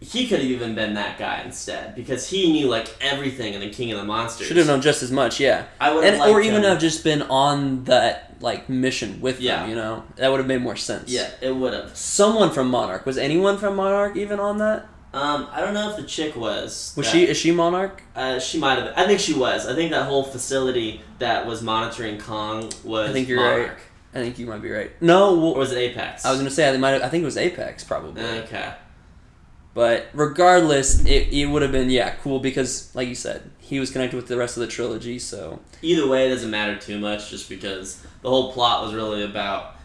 He 0.00 0.28
could 0.28 0.38
have 0.38 0.48
even 0.48 0.76
been 0.76 0.94
that 0.94 1.18
guy 1.18 1.42
instead 1.44 1.96
because 1.96 2.30
he 2.30 2.52
knew 2.52 2.68
like 2.68 2.86
everything 3.00 3.54
in 3.54 3.60
the 3.60 3.68
King 3.70 3.90
of 3.90 3.98
the 3.98 4.04
Monsters. 4.04 4.46
Should 4.46 4.56
have 4.56 4.68
known 4.68 4.80
just 4.80 5.02
as 5.02 5.10
much. 5.10 5.40
Yeah. 5.40 5.64
I 5.80 5.92
would 5.92 6.04
and 6.04 6.14
have 6.14 6.30
or 6.30 6.40
even 6.40 6.58
him. 6.62 6.70
have 6.70 6.78
just 6.78 7.02
been 7.02 7.22
on 7.22 7.82
that 7.86 8.36
like 8.40 8.68
mission 8.68 9.20
with 9.20 9.40
Yeah. 9.40 9.62
them. 9.62 9.70
You 9.70 9.74
know, 9.74 10.04
that 10.14 10.28
would 10.30 10.38
have 10.38 10.46
made 10.46 10.62
more 10.62 10.76
sense. 10.76 11.10
Yeah, 11.10 11.28
it 11.40 11.50
would 11.50 11.74
have. 11.74 11.96
Someone 11.96 12.52
from 12.52 12.70
Monarch 12.70 13.06
was 13.06 13.18
anyone 13.18 13.58
from 13.58 13.74
Monarch 13.74 14.16
even 14.16 14.38
on 14.38 14.58
that? 14.58 14.86
Um, 15.12 15.48
I 15.50 15.60
don't 15.62 15.74
know 15.74 15.90
if 15.90 15.96
the 15.96 16.04
chick 16.04 16.36
was. 16.36 16.92
Was 16.96 17.06
that- 17.06 17.12
she? 17.12 17.26
Is 17.26 17.36
she 17.36 17.50
Monarch? 17.50 18.00
Uh, 18.14 18.38
she 18.38 18.58
might 18.60 18.78
have. 18.78 18.92
I 18.94 19.04
think 19.04 19.18
she 19.18 19.34
was. 19.34 19.66
I 19.66 19.74
think 19.74 19.90
that 19.90 20.04
whole 20.04 20.22
facility 20.22 21.00
that 21.18 21.44
was 21.44 21.60
monitoring 21.60 22.18
Kong 22.20 22.70
was. 22.84 23.10
I 23.10 23.12
think 23.12 23.26
you're 23.26 23.40
Monarch. 23.40 23.68
right. 23.70 23.78
I 24.18 24.24
think 24.24 24.38
you 24.38 24.46
might 24.46 24.62
be 24.62 24.70
right. 24.70 24.90
No, 25.00 25.34
well, 25.34 25.52
Or 25.52 25.58
was 25.58 25.72
it 25.72 25.78
Apex? 25.78 26.24
I 26.24 26.30
was 26.30 26.38
gonna 26.38 26.50
say 26.50 26.68
I 26.68 26.76
might. 26.76 26.90
Have, 26.90 27.02
I 27.02 27.08
think 27.08 27.22
it 27.22 27.26
was 27.26 27.36
Apex 27.36 27.84
probably. 27.84 28.22
Okay. 28.22 28.72
But 29.74 30.08
regardless, 30.12 31.04
it, 31.04 31.32
it 31.32 31.46
would 31.46 31.62
have 31.62 31.70
been 31.70 31.90
yeah 31.90 32.10
cool 32.22 32.40
because 32.40 32.94
like 32.94 33.08
you 33.08 33.14
said, 33.14 33.50
he 33.58 33.78
was 33.78 33.90
connected 33.90 34.16
with 34.16 34.26
the 34.26 34.36
rest 34.36 34.56
of 34.56 34.62
the 34.62 34.66
trilogy. 34.66 35.18
So 35.18 35.60
Either 35.82 36.08
way, 36.08 36.26
it 36.26 36.30
doesn't 36.30 36.50
matter 36.50 36.76
too 36.76 36.98
much, 36.98 37.30
just 37.30 37.48
because 37.48 38.04
the 38.22 38.28
whole 38.28 38.52
plot 38.52 38.84
was 38.84 38.94
really 38.94 39.22
about 39.22 39.76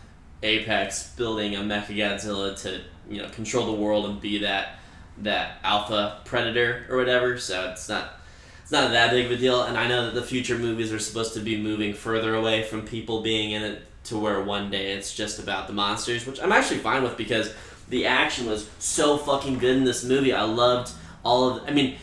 Apex 0.41 1.13
building 1.15 1.55
a 1.55 1.59
Mechagodzilla 1.59 2.59
to 2.63 2.81
you 3.09 3.21
know 3.21 3.29
control 3.29 3.67
the 3.67 3.79
world 3.79 4.05
and 4.05 4.19
be 4.19 4.39
that 4.39 4.79
that 5.19 5.57
alpha 5.63 6.21
predator 6.25 6.85
or 6.89 6.97
whatever. 6.97 7.37
So 7.37 7.69
it's 7.69 7.87
not 7.87 8.19
it's 8.63 8.71
not 8.71 8.91
that 8.91 9.11
big 9.11 9.25
of 9.25 9.31
a 9.31 9.37
deal. 9.37 9.63
And 9.63 9.77
I 9.77 9.87
know 9.87 10.05
that 10.05 10.15
the 10.15 10.23
future 10.23 10.57
movies 10.57 10.91
are 10.91 10.99
supposed 10.99 11.33
to 11.35 11.39
be 11.39 11.61
moving 11.61 11.93
further 11.93 12.33
away 12.33 12.63
from 12.63 12.81
people 12.87 13.21
being 13.21 13.51
in 13.51 13.61
it 13.61 13.83
to 14.05 14.17
where 14.17 14.41
one 14.41 14.69
day 14.69 14.91
it's 14.93 15.13
just 15.13 15.39
about 15.39 15.67
the 15.67 15.73
monsters, 15.73 16.25
which 16.25 16.39
I'm 16.41 16.51
actually 16.51 16.79
fine 16.79 17.03
with 17.03 17.17
because 17.17 17.53
the 17.89 18.05
action 18.05 18.45
was 18.47 18.69
so 18.79 19.17
fucking 19.17 19.59
good 19.59 19.77
in 19.77 19.83
this 19.83 20.03
movie. 20.03 20.33
I 20.33 20.43
loved 20.43 20.91
all 21.23 21.49
of. 21.49 21.67
I 21.67 21.71
mean, 21.71 21.97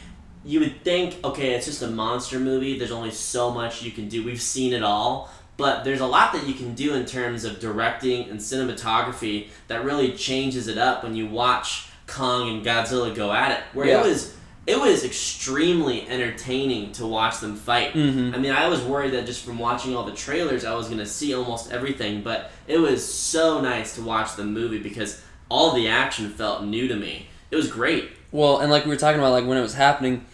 you 0.45 0.61
would 0.61 0.83
think, 0.83 1.19
okay, 1.25 1.53
it's 1.55 1.67
just 1.67 1.83
a 1.83 1.87
monster 1.89 2.39
movie. 2.39 2.79
There's 2.79 2.91
only 2.93 3.11
so 3.11 3.51
much 3.51 3.83
you 3.83 3.91
can 3.91 4.09
do. 4.09 4.25
We've 4.25 4.41
seen 4.41 4.73
it 4.73 4.83
all, 4.83 5.31
but 5.59 5.85
there's 5.85 6.01
a 6.01 6.07
lot 6.07 6.33
that 6.33 6.47
you 6.47 6.55
can 6.55 6.75
do 6.75 6.95
in 6.95 7.05
terms 7.05 7.45
of 7.45 7.61
directing 7.61 8.31
and 8.31 8.41
cinematography 8.41 9.49
that 9.69 9.85
really 9.85 10.13
changes 10.13 10.69
it 10.69 10.79
up 10.79 11.03
when 11.03 11.15
you 11.15 11.27
watch 11.27 11.89
Kong 12.07 12.49
and 12.49 12.65
Godzilla 12.65 13.15
go 13.15 13.31
at 13.33 13.51
it. 13.53 13.61
Where 13.75 13.87
Yeah. 13.87 14.01
it 14.03 14.07
was, 14.09 14.35
it 14.67 14.79
was 14.79 15.05
extremely 15.05 16.07
entertaining 16.09 16.93
to 16.93 17.07
watch 17.07 17.41
them 17.41 17.57
fight. 17.57 17.95
Mhm. 17.95 18.35
I 18.35 18.39
mean, 18.39 18.53
I 18.53 18.69
was 18.69 18.81
worried 18.83 19.13
that 19.15 19.27
just 19.27 19.45
from 19.45 19.59
watching 19.59 19.97
all 19.97 20.05
the 20.05 20.13
trailers, 20.13 20.65
I 20.65 20.75
was 20.75 20.89
gonna 20.89 21.07
see 21.07 21.35
almost 21.35 21.73
everything, 21.73 22.23
but 22.23 22.51
it 22.69 22.79
was 22.79 23.05
so 23.05 23.61
nice 23.61 23.95
to 23.97 24.03
watch 24.03 24.37
the 24.37 24.45
movie 24.45 24.79
because 24.79 25.21
all 25.49 25.73
the 25.73 25.89
action 25.89 26.31
felt 26.31 26.63
new 26.65 26.87
to 26.89 26.95
me. 26.95 27.27
It 27.51 27.57
was 27.57 27.67
great. 27.69 28.11
well, 28.33 28.59
and 28.59 28.71
like 28.71 28.85
we 28.85 28.91
were 28.91 28.97
talking 28.97 29.19
about, 29.19 29.33
like 29.33 29.45
when 29.47 29.59
it 29.59 29.63
was 29.63 29.75
happening, 29.75 30.25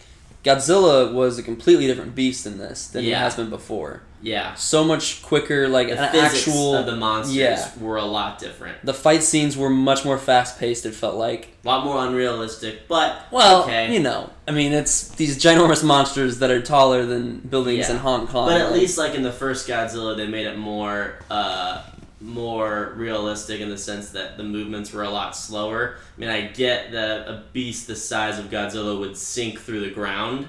Godzilla 0.46 1.12
was 1.12 1.38
a 1.38 1.42
completely 1.42 1.86
different 1.88 2.14
beast 2.14 2.46
in 2.46 2.58
this 2.58 2.86
than 2.86 3.02
Yeah. 3.04 3.16
he 3.16 3.22
has 3.24 3.34
been 3.34 3.50
before. 3.50 4.02
Yeah. 4.22 4.54
So 4.54 4.82
much 4.84 5.22
quicker, 5.22 5.66
like 5.68 5.88
The 5.88 6.00
an 6.02 6.12
physics 6.12 6.46
actual. 6.48 6.74
of 6.76 6.86
the 6.86 6.96
monsters 6.96 7.36
yeah. 7.36 7.68
were 7.80 7.96
a 7.96 8.04
lot 8.04 8.38
different. 8.38 8.78
The 8.84 8.94
fight 8.94 9.22
scenes 9.22 9.56
were 9.56 9.68
much 9.70 10.04
more 10.04 10.18
fast 10.18 10.58
paced. 10.58 10.86
It 10.86 10.94
felt 10.94 11.16
like. 11.16 11.48
A 11.64 11.68
lot 11.68 11.84
more 11.84 11.98
unrealistic, 12.04 12.86
but 12.88 13.16
Well, 13.30 13.64
okay. 13.64 13.92
you 13.92 14.00
know, 14.00 14.30
I 14.48 14.52
mean, 14.52 14.72
it's 14.72 15.08
these 15.10 15.36
ginormous 15.42 15.82
monsters 15.84 16.38
that 16.38 16.50
are 16.50 16.62
taller 16.62 17.04
than 17.04 17.38
buildings 17.40 17.88
Yeah. 17.88 17.94
in 17.94 17.98
Hong 17.98 18.26
Kong. 18.28 18.46
But 18.48 18.60
at 18.60 18.70
like- 18.70 18.80
least 18.80 18.98
like 18.98 19.14
in 19.14 19.22
the 19.22 19.32
first 19.32 19.68
Godzilla, 19.68 20.16
they 20.16 20.26
made 20.28 20.46
it 20.46 20.56
more 20.56 21.16
uh, 21.30 21.82
more 22.26 22.92
realistic 22.96 23.60
in 23.60 23.70
the 23.70 23.78
sense 23.78 24.10
that 24.10 24.36
the 24.36 24.42
movements 24.42 24.92
were 24.92 25.04
a 25.04 25.10
lot 25.10 25.36
slower. 25.36 25.96
I 26.16 26.20
mean, 26.20 26.28
I 26.28 26.48
get 26.48 26.92
that 26.92 27.28
a 27.28 27.44
beast 27.52 27.86
the 27.86 27.96
size 27.96 28.38
of 28.38 28.46
Godzilla 28.46 28.98
would 28.98 29.16
sink 29.16 29.60
through 29.60 29.80
the 29.80 29.90
ground, 29.90 30.48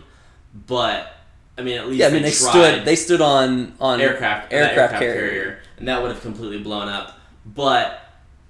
but 0.65 1.13
I 1.57 1.61
mean, 1.61 1.77
at 1.77 1.87
least 1.87 1.99
yeah, 1.99 2.07
I 2.07 2.09
mean, 2.09 2.23
they, 2.23 2.31
tried. 2.31 2.49
stood. 2.49 2.85
They 2.85 2.95
stood 2.95 3.21
on 3.21 3.75
on 3.79 4.01
aircraft 4.01 4.51
aircraft, 4.51 4.93
that 4.93 4.99
carrier. 4.99 5.59
and 5.77 5.87
that 5.87 6.01
would 6.01 6.11
have 6.11 6.21
completely 6.21 6.59
blown 6.59 6.87
up. 6.87 7.19
But 7.45 8.01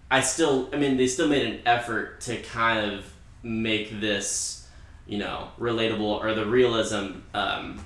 I 0.09 0.21
still, 0.21 0.69
I 0.73 0.77
mean, 0.77 0.97
they 0.97 1.07
still 1.07 1.27
made 1.27 1.45
an 1.45 1.59
effort 1.65 2.21
to 2.21 2.41
kind 2.41 2.91
of 2.91 3.05
make 3.43 3.99
this, 3.99 4.67
you 5.05 5.17
know, 5.17 5.49
relatable 5.59 6.23
or 6.23 6.33
the 6.33 6.45
realism. 6.45 7.19
Um, 7.33 7.83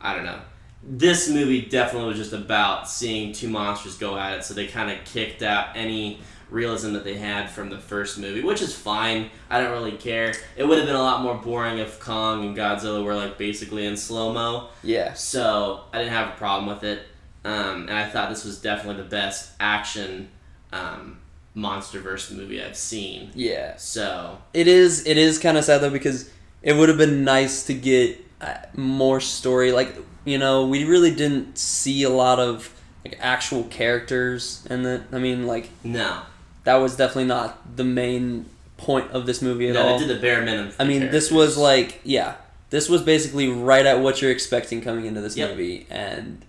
I 0.00 0.14
don't 0.14 0.24
know. 0.24 0.40
This 0.82 1.28
movie 1.28 1.62
definitely 1.62 2.08
was 2.08 2.18
just 2.18 2.32
about 2.32 2.88
seeing 2.88 3.32
two 3.32 3.48
monsters 3.48 3.96
go 3.96 4.16
at 4.16 4.38
it, 4.38 4.44
so 4.44 4.54
they 4.54 4.66
kind 4.66 4.90
of 4.90 5.04
kicked 5.04 5.42
out 5.42 5.76
any 5.76 6.20
realism 6.50 6.92
that 6.92 7.02
they 7.02 7.16
had 7.16 7.50
from 7.50 7.70
the 7.70 7.78
first 7.78 8.18
movie, 8.18 8.42
which 8.42 8.62
is 8.62 8.74
fine. 8.74 9.30
I 9.50 9.60
don't 9.60 9.72
really 9.72 9.96
care. 9.96 10.32
It 10.56 10.64
would 10.64 10.78
have 10.78 10.86
been 10.86 10.96
a 10.96 11.02
lot 11.02 11.22
more 11.22 11.34
boring 11.34 11.78
if 11.78 11.98
Kong 11.98 12.44
and 12.46 12.56
Godzilla 12.56 13.02
were 13.04 13.14
like 13.14 13.36
basically 13.36 13.84
in 13.86 13.96
slow 13.96 14.32
mo. 14.32 14.68
Yeah, 14.82 15.12
So 15.14 15.84
I 15.92 15.98
didn't 15.98 16.12
have 16.12 16.28
a 16.28 16.36
problem 16.36 16.68
with 16.68 16.84
it, 16.84 17.02
um, 17.44 17.88
and 17.88 17.92
I 17.92 18.08
thought 18.08 18.30
this 18.30 18.44
was 18.44 18.60
definitely 18.60 19.02
the 19.02 19.08
best 19.08 19.52
action 19.58 20.28
um, 20.72 21.18
MonsterVerse 21.56 22.32
movie 22.32 22.62
I've 22.62 22.76
seen. 22.76 23.30
Yeah. 23.34 23.76
So 23.76 24.38
It 24.52 24.68
is. 24.68 25.06
It 25.06 25.16
is 25.16 25.38
kind 25.38 25.56
of 25.56 25.64
sad 25.64 25.80
though 25.80 25.90
because 25.90 26.30
it 26.62 26.74
would 26.74 26.88
have 26.88 26.98
been 26.98 27.24
nice 27.24 27.64
to 27.66 27.74
get 27.74 28.24
uh, 28.40 28.54
more 28.74 29.20
story. 29.20 29.72
Like 29.72 29.96
you 30.26 30.36
know, 30.36 30.66
we 30.66 30.84
really 30.84 31.14
didn't 31.14 31.56
see 31.56 32.02
a 32.02 32.10
lot 32.10 32.38
of 32.38 32.74
like 33.04 33.18
actual 33.22 33.64
characters, 33.64 34.66
and 34.68 34.84
that 34.84 35.04
I 35.12 35.18
mean, 35.18 35.46
like 35.46 35.70
no, 35.82 36.22
that 36.64 36.74
was 36.76 36.96
definitely 36.96 37.26
not 37.26 37.76
the 37.76 37.84
main 37.84 38.46
point 38.76 39.10
of 39.12 39.24
this 39.24 39.40
movie 39.40 39.68
at 39.68 39.74
no, 39.74 39.86
all. 39.86 39.98
they 39.98 40.06
did 40.06 40.16
the 40.16 40.20
bare 40.20 40.42
minimum. 40.42 40.74
I 40.78 40.84
mean, 40.84 41.10
this 41.10 41.30
was 41.30 41.56
like 41.56 42.00
yeah, 42.04 42.34
this 42.70 42.88
was 42.88 43.02
basically 43.02 43.48
right 43.48 43.86
at 43.86 44.00
what 44.00 44.20
you're 44.20 44.32
expecting 44.32 44.82
coming 44.82 45.06
into 45.06 45.20
this 45.20 45.36
Yep. 45.36 45.50
movie, 45.50 45.86
and 45.88 46.44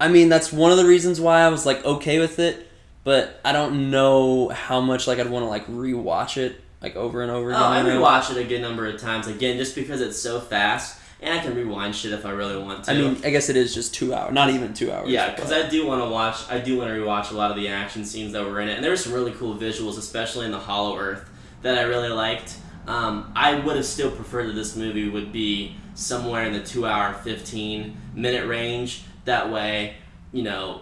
I 0.00 0.08
mean 0.08 0.28
that's 0.28 0.52
one 0.52 0.72
of 0.72 0.78
the 0.78 0.86
reasons 0.86 1.20
why 1.20 1.40
I 1.42 1.48
was 1.48 1.66
like 1.66 1.84
okay 1.84 2.18
with 2.18 2.38
it, 2.38 2.66
but 3.04 3.38
I 3.44 3.52
don't 3.52 3.90
know 3.90 4.48
how 4.48 4.80
much 4.80 5.06
like 5.06 5.18
I'd 5.18 5.30
want 5.30 5.44
to 5.44 5.48
like 5.48 5.66
rewatch 5.66 6.38
it 6.38 6.58
like 6.80 6.96
over 6.96 7.22
and 7.22 7.30
over 7.30 7.52
oh, 7.52 7.56
again. 7.56 7.86
Oh, 7.86 7.90
I 7.90 7.96
rewatched 7.96 8.30
it 8.30 8.38
a 8.38 8.44
good 8.44 8.60
number 8.62 8.86
of 8.86 8.98
times 9.00 9.26
again, 9.26 9.58
just 9.58 9.74
because 9.74 10.00
it's 10.00 10.18
so 10.18 10.40
fast, 10.40 10.98
and 11.22 11.32
I 11.38 11.42
can 11.42 11.54
rewind 11.54 11.94
shit 11.94 12.12
if 12.12 12.26
I 12.26 12.30
really 12.30 12.56
want 12.60 12.84
to. 12.84 12.90
I 12.90 12.94
mean, 12.94 13.16
I 13.24 13.30
guess 13.30 13.48
it 13.48 13.56
is 13.56 13.72
just 13.74 13.94
two 13.94 14.12
hours, 14.12 14.32
not 14.34 14.50
even 14.50 14.74
two 14.74 14.90
hours. 14.92 15.08
Yeah, 15.08 15.34
because 15.34 15.52
I 15.52 15.68
do 15.68 15.86
want 15.86 16.02
to 16.02 16.08
watch. 16.10 16.36
I 16.50 16.58
do 16.58 16.76
want 16.78 16.90
to 16.90 16.94
rewatch 16.94 17.30
a 17.30 17.34
lot 17.34 17.50
of 17.50 17.56
the 17.56 17.68
action 17.68 18.04
scenes 18.04 18.32
that 18.32 18.44
were 18.44 18.60
in 18.60 18.68
it, 18.68 18.74
and 18.74 18.82
there 18.84 18.90
were 18.90 18.96
some 18.96 19.12
really 19.12 19.32
cool 19.32 19.54
visuals, 19.56 19.96
especially 19.98 20.44
in 20.46 20.52
the 20.52 20.58
Hollow 20.58 20.98
Earth, 20.98 21.28
that 21.62 21.78
I 21.78 21.82
really 21.82 22.08
liked. 22.08 22.56
Um, 22.86 23.32
I 23.36 23.54
would 23.54 23.76
have 23.76 23.84
still 23.86 24.10
preferred 24.10 24.48
that 24.48 24.54
this 24.54 24.74
movie 24.76 25.08
would 25.08 25.32
be 25.32 25.76
somewhere 25.94 26.44
in 26.44 26.52
the 26.52 26.62
two-hour, 26.62 27.14
fifteen-minute 27.22 28.46
range. 28.48 29.04
That 29.24 29.52
way, 29.52 29.94
you 30.32 30.42
know, 30.42 30.80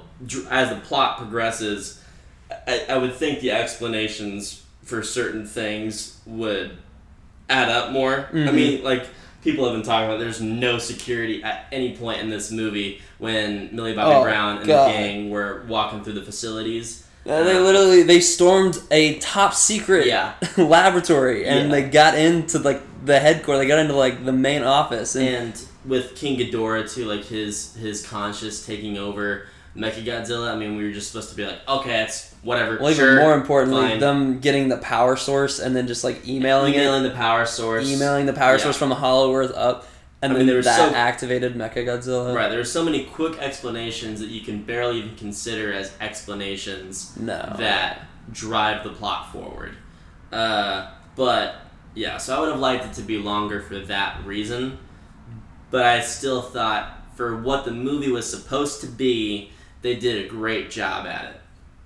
as 0.51 0.71
the 0.71 0.77
plot 0.83 1.19
progresses, 1.19 2.03
I, 2.67 2.87
I 2.89 2.97
would 2.97 3.15
think 3.15 3.41
the 3.41 3.51
explanations 3.51 4.65
for 4.83 5.03
certain 5.03 5.47
things 5.47 6.19
would 6.25 6.79
add 7.51 7.69
up 7.69 7.93
more. 7.93 8.29
I 8.33 8.35
Mhm. 8.37 8.55
mean, 8.55 8.83
like 8.83 9.07
people 9.43 9.65
have 9.65 9.75
been 9.75 9.83
talking 9.83 10.07
about, 10.09 10.19
there's 10.21 10.41
no 10.41 10.79
security 10.79 11.43
at 11.43 11.67
any 11.73 11.97
point 11.97 12.21
in 12.21 12.29
this 12.31 12.51
movie 12.51 13.01
when 13.19 13.75
Millie 13.75 13.95
Bobby 13.95 14.15
Oh, 14.17 14.23
Brown 14.23 14.59
and 14.59 14.67
God. 14.67 14.89
the 14.89 14.93
gang 14.93 15.31
were 15.31 15.65
walking 15.69 16.03
through 16.05 16.15
the 16.15 16.23
facilities. 16.23 17.07
Uh, 17.27 17.43
they 17.45 17.59
literally 17.59 18.03
they 18.03 18.21
stormed 18.21 18.81
a 18.91 19.19
top 19.19 19.53
secret 19.55 20.07
Yeah. 20.07 20.33
laboratory 20.57 21.47
and 21.47 21.69
Yeah. 21.71 21.75
they 21.83 21.89
got 21.89 22.17
into 22.17 22.59
like 22.59 22.81
the 23.05 23.19
headquarters. 23.21 23.63
They 23.63 23.69
got 23.69 23.79
into 23.79 23.95
like 23.95 24.25
the 24.25 24.33
main 24.33 24.63
office 24.63 25.17
and, 25.17 25.27
And 25.53 25.63
with 25.85 26.15
King 26.17 26.39
Ghidorah 26.39 26.93
too, 26.93 27.05
like 27.05 27.25
his 27.25 27.75
his 27.77 28.07
conscious 28.07 28.65
taking 28.67 28.97
over 28.97 29.47
Mechagodzilla. 29.77 30.53
I 30.53 30.57
mean, 30.57 30.77
we 30.77 30.85
were 30.85 30.93
just 30.93 31.11
supposed 31.13 31.31
to 31.31 31.37
be 31.37 31.47
like, 31.47 31.59
okay, 31.69 32.03
it's 32.03 32.35
whatever. 32.43 32.79
well, 32.81 32.91
even 32.91 33.17
more 33.17 33.35
importantly, 33.35 33.83
fine. 33.83 34.01
them 34.01 34.41
getting 34.41 34.69
the 34.69 34.79
power 34.79 35.17
source 35.17 35.59
and 35.61 35.75
then 35.77 35.87
just 35.87 36.03
like 36.05 36.27
emailing, 36.29 36.75
emailing 36.75 37.03
the 37.05 37.11
power 37.11 37.47
source, 37.47 37.89
emailing 37.91 38.27
the 38.27 38.33
power 38.33 38.53
Yeah. 38.53 38.63
source 38.65 38.77
from 38.77 38.89
the 38.89 38.95
Hollow 38.97 39.33
Earth 39.35 39.53
up, 39.55 39.87
and 40.23 40.33
I 40.33 40.35
mean, 40.35 40.39
then 40.41 40.47
there 40.49 40.57
was 40.57 40.67
that 40.67 40.91
so- 40.91 40.95
activated 40.97 41.55
Mechagodzilla. 41.55 42.35
Right, 42.35 42.49
there 42.49 42.57
there's 42.57 42.73
so 42.73 42.83
many 42.85 43.05
quick 43.05 43.39
explanations 43.41 44.21
that 44.21 44.29
you 44.29 44.41
can 44.41 44.63
barely 44.63 44.99
even 44.99 45.15
consider 45.17 45.73
as 45.73 45.93
explanations 46.01 47.13
No. 47.19 47.55
that 47.59 48.07
drive 48.33 48.83
the 48.85 48.91
plot 48.91 49.33
forward. 49.33 49.77
Uh, 50.33 50.89
but 51.17 51.57
yeah, 51.95 52.17
so 52.19 52.37
I 52.37 52.41
would 52.41 52.49
have 52.51 52.61
liked 52.61 52.85
it 52.87 52.93
to 52.95 53.03
be 53.03 53.19
longer 53.19 53.61
for 53.61 53.79
that 53.79 54.25
reason. 54.25 54.79
But 55.71 55.85
I 55.85 56.01
still 56.01 56.43
thought 56.43 56.97
for 57.17 57.37
what 57.37 57.65
the 57.65 57.71
movie 57.71 58.11
was 58.11 58.29
supposed 58.29 58.81
to 58.81 58.87
be, 58.87 59.53
they 59.83 59.97
did 59.97 60.25
a 60.25 60.29
great 60.29 60.71
job 60.71 61.07
at 61.07 61.25
it. 61.35 61.41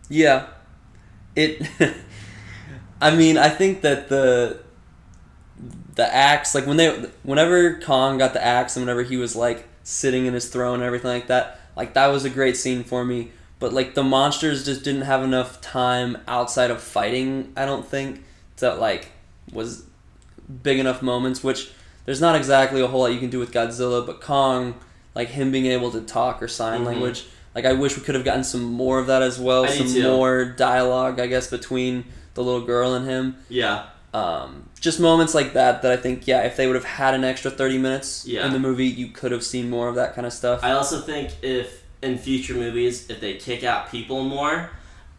Yeah. 0.08 0.46
It 1.36 1.66
I 3.00 3.14
mean, 3.14 3.36
I 3.38 3.48
think 3.48 3.82
that 3.82 4.08
the 4.08 4.60
the 5.94 6.12
axe 6.12 6.54
like 6.54 6.66
when 6.66 6.76
they 6.76 6.90
whenever 7.22 7.78
Kong 7.80 8.18
got 8.18 8.32
the 8.32 8.44
axe 8.44 8.76
and 8.76 8.84
whenever 8.84 9.02
he 9.02 9.16
was 9.16 9.36
like 9.36 9.68
sitting 9.84 10.26
in 10.26 10.34
his 10.34 10.48
throne 10.48 10.74
and 10.76 10.82
everything 10.82 11.10
like 11.10 11.28
that, 11.28 11.60
like 11.76 11.94
that 11.94 12.08
was 12.08 12.24
a 12.24 12.30
great 12.30 12.56
scene 12.56 12.82
for 12.84 13.04
me. 13.04 13.30
But 13.60 13.72
like 13.72 13.94
the 13.94 14.02
monsters 14.02 14.64
just 14.64 14.82
didn't 14.84 15.02
have 15.02 15.22
enough 15.22 15.60
time 15.60 16.18
outside 16.26 16.70
of 16.70 16.82
fighting, 16.82 17.52
I 17.56 17.64
don't 17.64 17.86
think, 17.86 18.24
that 18.58 18.80
like 18.80 19.12
was 19.52 19.84
big 20.62 20.78
enough 20.78 21.00
moments, 21.02 21.42
which 21.44 21.70
there's 22.04 22.20
not 22.20 22.34
exactly 22.36 22.80
a 22.80 22.86
whole 22.86 23.00
lot 23.00 23.12
you 23.12 23.20
can 23.20 23.30
do 23.30 23.38
with 23.38 23.52
Godzilla, 23.52 24.04
but 24.04 24.20
Kong, 24.20 24.74
like 25.14 25.28
him 25.28 25.50
being 25.52 25.66
able 25.66 25.90
to 25.92 26.00
talk 26.00 26.42
or 26.42 26.48
sign 26.48 26.80
Mhm. 26.82 26.86
language, 26.86 27.26
like 27.54 27.64
I 27.64 27.72
wish 27.72 27.96
we 27.96 28.02
could 28.02 28.14
have 28.14 28.24
gotten 28.24 28.44
some 28.44 28.62
more 28.64 28.98
of 28.98 29.06
that 29.08 29.22
as 29.22 29.38
well. 29.38 29.64
I 29.64 29.68
some 29.68 30.02
more 30.02 30.44
dialogue, 30.44 31.20
I 31.20 31.26
guess, 31.26 31.48
between 31.50 32.04
the 32.34 32.42
little 32.42 32.62
girl 32.62 32.94
and 32.94 33.06
him. 33.08 33.36
Yeah, 33.48 33.86
Um, 34.12 34.68
just 34.80 35.00
moments 35.00 35.34
like 35.34 35.54
that 35.54 35.82
that 35.82 35.90
I 35.92 35.96
think, 35.96 36.26
yeah, 36.28 36.42
if 36.42 36.56
they 36.56 36.66
would 36.66 36.76
have 36.76 36.84
had 36.84 37.14
an 37.14 37.24
extra 37.24 37.50
30 37.50 37.78
minutes 37.78 38.24
Yeah. 38.26 38.46
in 38.46 38.52
the 38.52 38.58
movie, 38.58 38.86
you 38.86 39.08
could 39.08 39.32
have 39.32 39.42
seen 39.42 39.68
more 39.70 39.88
of 39.88 39.94
that 39.96 40.14
kind 40.14 40.26
of 40.26 40.32
stuff. 40.32 40.60
I 40.62 40.72
also 40.72 41.00
think 41.00 41.30
if 41.42 41.82
in 42.02 42.18
future 42.18 42.54
movies, 42.54 43.08
if 43.08 43.20
they 43.20 43.34
kick 43.34 43.64
out 43.64 43.90
people 43.90 44.22
more, 44.24 44.70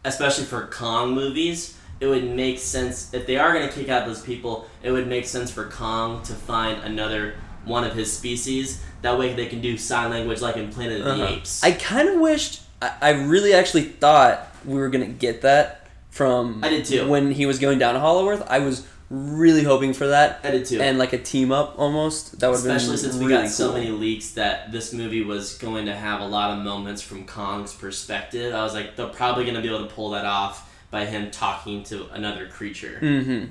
especially 0.04 0.44
for 0.44 0.66
Kong 0.68 1.14
movies, 1.14 1.74
it 2.00 2.06
would 2.06 2.24
make 2.30 2.58
sense 2.58 3.12
if 3.12 3.26
they 3.26 3.36
are 3.36 3.52
going 3.54 3.66
to 3.68 3.74
kick 3.74 3.88
out 3.88 4.06
those 4.06 4.20
people. 4.20 4.66
It 4.82 4.90
would 4.92 5.08
make 5.08 5.26
sense 5.26 5.50
for 5.50 5.64
Kong 5.64 6.22
to 6.24 6.32
find 6.34 6.82
another 6.84 7.34
one 7.66 7.84
of 7.84 7.94
his 7.94 8.12
species. 8.12 8.82
That 9.02 9.18
way, 9.18 9.34
they 9.34 9.46
can 9.46 9.60
do 9.60 9.76
sign 9.76 10.10
language 10.10 10.40
like 10.40 10.56
in 10.56 10.70
Planet 10.70 11.00
of 11.00 11.06
Uh-huh. 11.06 11.16
the 11.18 11.32
Apes. 11.34 11.62
I 11.62 11.72
kind 11.72 12.08
of 12.08 12.20
wished, 12.20 12.62
I, 12.80 12.92
I 13.02 13.10
really 13.10 13.52
actually 13.52 13.84
thought 13.84 14.48
we 14.64 14.74
were 14.78 14.88
going 14.88 15.04
to 15.06 15.12
get 15.12 15.42
that 15.42 15.88
from 16.10 16.64
I 16.64 16.70
did 16.70 16.84
too. 16.86 17.06
when 17.08 17.30
he 17.30 17.44
was 17.46 17.58
going 17.58 17.78
down 17.78 17.94
to 17.94 18.00
Hollow 18.00 18.28
Earth. 18.28 18.42
I 18.48 18.60
was 18.60 18.86
really 19.10 19.62
hoping 19.62 19.92
for 19.92 20.08
that. 20.08 20.40
I 20.42 20.50
did 20.50 20.64
too. 20.66 20.80
And 20.80 20.98
like 20.98 21.12
a 21.12 21.18
team 21.18 21.52
up 21.52 21.78
almost. 21.78 22.40
That 22.40 22.48
would 22.48 22.56
have 22.56 22.64
been 22.64 22.76
Especially 22.76 22.96
since 22.96 23.14
we 23.16 23.26
really 23.26 23.42
got 23.44 23.50
so 23.50 23.72
many 23.72 23.90
leaks 23.90 24.30
that 24.32 24.72
this 24.72 24.92
movie 24.92 25.22
was 25.22 25.58
going 25.58 25.86
to 25.86 25.94
have 25.94 26.20
a 26.20 26.26
lot 26.26 26.56
of 26.56 26.64
moments 26.64 27.02
from 27.02 27.24
Kong's 27.26 27.72
perspective. 27.74 28.54
I 28.54 28.62
was 28.64 28.74
like, 28.74 28.96
they're 28.96 29.06
probably 29.08 29.44
going 29.44 29.54
to 29.56 29.62
be 29.62 29.68
able 29.68 29.86
to 29.86 29.94
pull 29.94 30.10
that 30.10 30.24
off 30.24 30.72
by 30.90 31.04
him 31.04 31.30
talking 31.30 31.84
to 31.84 32.06
another 32.12 32.48
creature. 32.48 32.98
Mm-hmm. 33.02 33.50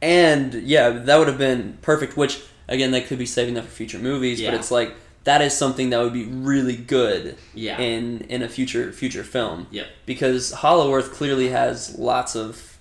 And 0.00 0.54
yeah, 0.54 0.90
that 0.90 1.16
would 1.18 1.26
have 1.28 1.38
been 1.38 1.78
perfect. 1.82 2.16
Which 2.16 2.42
again, 2.68 2.90
they 2.90 3.00
could 3.00 3.18
be 3.18 3.26
saving 3.26 3.54
that 3.54 3.64
for 3.64 3.70
future 3.70 3.98
movies. 3.98 4.40
Yeah. 4.40 4.50
But 4.50 4.60
it's 4.60 4.70
like 4.70 4.94
that 5.24 5.42
is 5.42 5.52
something 5.56 5.90
that 5.90 5.98
would 6.00 6.12
be 6.12 6.24
really 6.24 6.76
good 6.76 7.36
Yeah. 7.54 7.78
in 7.80 8.20
in 8.28 8.42
a 8.42 8.48
future 8.48 8.92
future 8.92 9.24
film. 9.24 9.66
Yep. 9.70 9.86
Because 10.06 10.52
Hollow 10.52 10.94
Earth 10.94 11.12
clearly 11.12 11.48
has 11.48 11.98
lots 11.98 12.34
of 12.36 12.78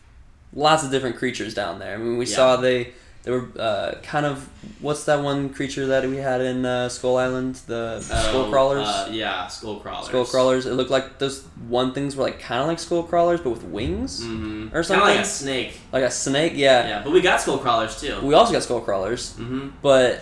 lots 0.54 0.84
of 0.84 0.91
different 0.91 1.17
creatures 1.17 1.54
down 1.54 1.80
there. 1.80 1.93
I 1.95 1.97
mean, 1.97 2.17
we 2.17 2.26
Yeah. 2.26 2.36
saw 2.36 2.56
they 2.58 2.93
they 3.27 3.33
were 3.33 3.47
uh, 3.59 3.95
kind 4.03 4.25
of 4.25 4.47
what's 4.79 5.03
that 5.03 5.21
one 5.21 5.49
creature 5.49 5.85
that 5.87 6.07
we 6.07 6.15
had 6.17 6.39
in 6.39 6.65
uh, 6.65 6.87
Skull 6.87 7.17
Island? 7.17 7.55
The 7.67 7.99
skull 7.99 8.45
Oh, 8.45 8.49
crawlers. 8.49 8.87
Uh, 8.87 9.09
yeah, 9.11 9.47
skull 9.47 9.79
crawlers. 9.81 10.07
skull 10.07 10.23
crawlers. 10.25 10.65
It 10.65 10.73
looked 10.73 10.89
like 10.91 11.19
those 11.19 11.43
one 11.67 11.93
things 11.93 12.15
were 12.15 12.23
like 12.23 12.39
kind 12.39 12.61
of 12.61 12.67
like 12.67 12.79
skull 12.79 13.03
crawlers, 13.03 13.41
but 13.41 13.49
with 13.49 13.63
wings 13.65 14.21
Mm-hmm. 14.23 14.67
or 14.67 14.69
Kind 14.69 14.77
of 14.79 14.85
something. 14.85 15.07
like 15.07 15.19
a 15.19 15.25
snake. 15.25 15.79
like 15.91 16.03
a 16.03 16.11
snake. 16.11 16.53
Yeah. 16.55 16.87
Yeah, 16.87 17.01
but 17.03 17.11
we 17.11 17.19
got 17.19 17.41
skull 17.41 17.57
crawlers 17.57 17.99
too. 17.99 18.15
We 18.21 18.33
also 18.33 18.53
got 18.53 18.63
skull 18.63 18.79
crawlers, 18.81 19.33
Mm-hmm. 19.33 19.69
but 19.81 20.21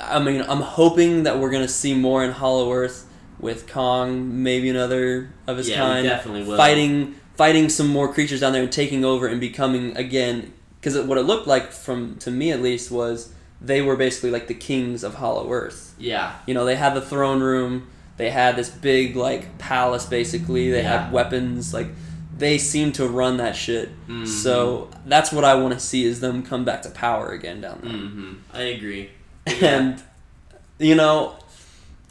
I 0.00 0.18
mean, 0.18 0.42
I'm 0.42 0.60
hoping 0.62 1.22
that 1.22 1.38
we're 1.38 1.50
gonna 1.50 1.68
see 1.68 1.94
more 1.94 2.24
in 2.24 2.32
Hollow 2.32 2.72
Earth 2.72 3.06
with 3.38 3.68
Kong, 3.68 4.42
maybe 4.42 4.68
another 4.68 5.30
of 5.46 5.58
his 5.58 5.68
Yeah, 5.68 5.76
kind, 5.78 6.04
definitely 6.06 6.42
will. 6.44 6.56
fighting 6.56 7.14
fighting 7.36 7.68
some 7.68 7.86
more 7.88 8.10
creatures 8.12 8.40
down 8.40 8.52
there 8.54 8.62
and 8.62 8.72
taking 8.72 9.04
over 9.04 9.26
and 9.26 9.38
becoming 9.40 9.94
again. 9.96 10.52
Because 10.86 11.04
what 11.04 11.18
it 11.18 11.22
looked 11.22 11.48
like 11.48 11.72
from 11.72 12.14
to 12.18 12.30
me 12.30 12.52
at 12.52 12.62
least 12.62 12.92
was 12.92 13.32
they 13.60 13.82
were 13.82 13.96
basically 13.96 14.30
like 14.30 14.46
the 14.46 14.54
kings 14.54 15.02
of 15.02 15.14
Hollow 15.16 15.50
Earth. 15.50 15.96
Yeah, 15.98 16.32
You 16.46 16.54
know, 16.54 16.64
they 16.64 16.76
had 16.76 16.94
the 16.94 17.00
throne 17.00 17.40
room. 17.40 17.88
They 18.18 18.30
had 18.30 18.54
this 18.54 18.68
big 18.70 19.16
like 19.16 19.58
palace 19.58 20.06
basically. 20.06 20.70
They 20.70 20.82
Yeah. 20.82 21.02
had 21.06 21.12
weapons. 21.12 21.74
Like 21.74 21.88
they 22.38 22.56
seem 22.58 22.92
to 22.92 23.08
run 23.08 23.38
that 23.38 23.56
shit. 23.56 23.88
Mhm. 24.06 24.28
So 24.28 24.88
that's 25.06 25.32
what 25.32 25.42
I 25.42 25.54
want 25.56 25.74
to 25.74 25.80
see 25.80 26.04
is 26.04 26.20
them 26.20 26.44
come 26.44 26.64
back 26.64 26.82
to 26.82 26.90
power 26.90 27.30
again 27.30 27.60
down 27.62 27.80
there. 27.82 27.92
mm-hmm. 27.92 28.32
I 28.54 28.60
agree. 28.76 29.10
And 29.62 30.00
you 30.78 30.94
know, 30.94 31.34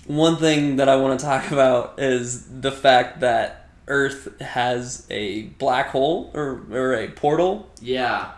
one 0.05 0.35
thing 0.35 0.75
that 0.75 0.89
I 0.89 0.97
want 0.97 1.17
to 1.17 1.25
talk 1.25 1.49
about 1.57 1.93
is 1.97 2.43
the 2.59 2.73
fact 2.73 3.21
that 3.21 3.69
Earth 3.87 4.41
has 4.41 5.07
a 5.09 5.43
black 5.63 5.91
hole 5.91 6.31
or, 6.33 6.61
or 6.71 6.93
a 6.95 7.07
portal 7.07 7.69
Yeah, 7.79 8.31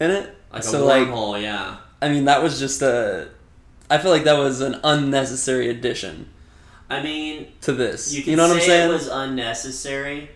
in 0.00 0.10
it. 0.10 0.34
like 0.52 0.62
so 0.62 0.84
a 0.84 0.86
like 0.86 1.08
wormhole. 1.08 1.40
yeah, 1.40 1.76
I 2.00 2.08
mean 2.08 2.24
that 2.26 2.42
was 2.42 2.58
just 2.58 2.82
a 2.82 3.28
I 3.90 3.98
feel 3.98 4.10
like 4.10 4.24
that 4.24 4.38
was 4.38 4.60
an 4.60 4.80
unnecessary 4.84 5.68
addition 5.70 6.28
I 6.90 7.02
mean, 7.02 7.52
to 7.62 7.72
this. 7.72 8.14
you 8.14 8.22
You, 8.22 8.36
know 8.36 8.44
what 8.48 8.54
I'm 8.54 8.60
say 8.60 8.66
saying? 8.68 8.90
it 8.90 8.92
was 8.92 9.08
unnecessary, 9.08 10.30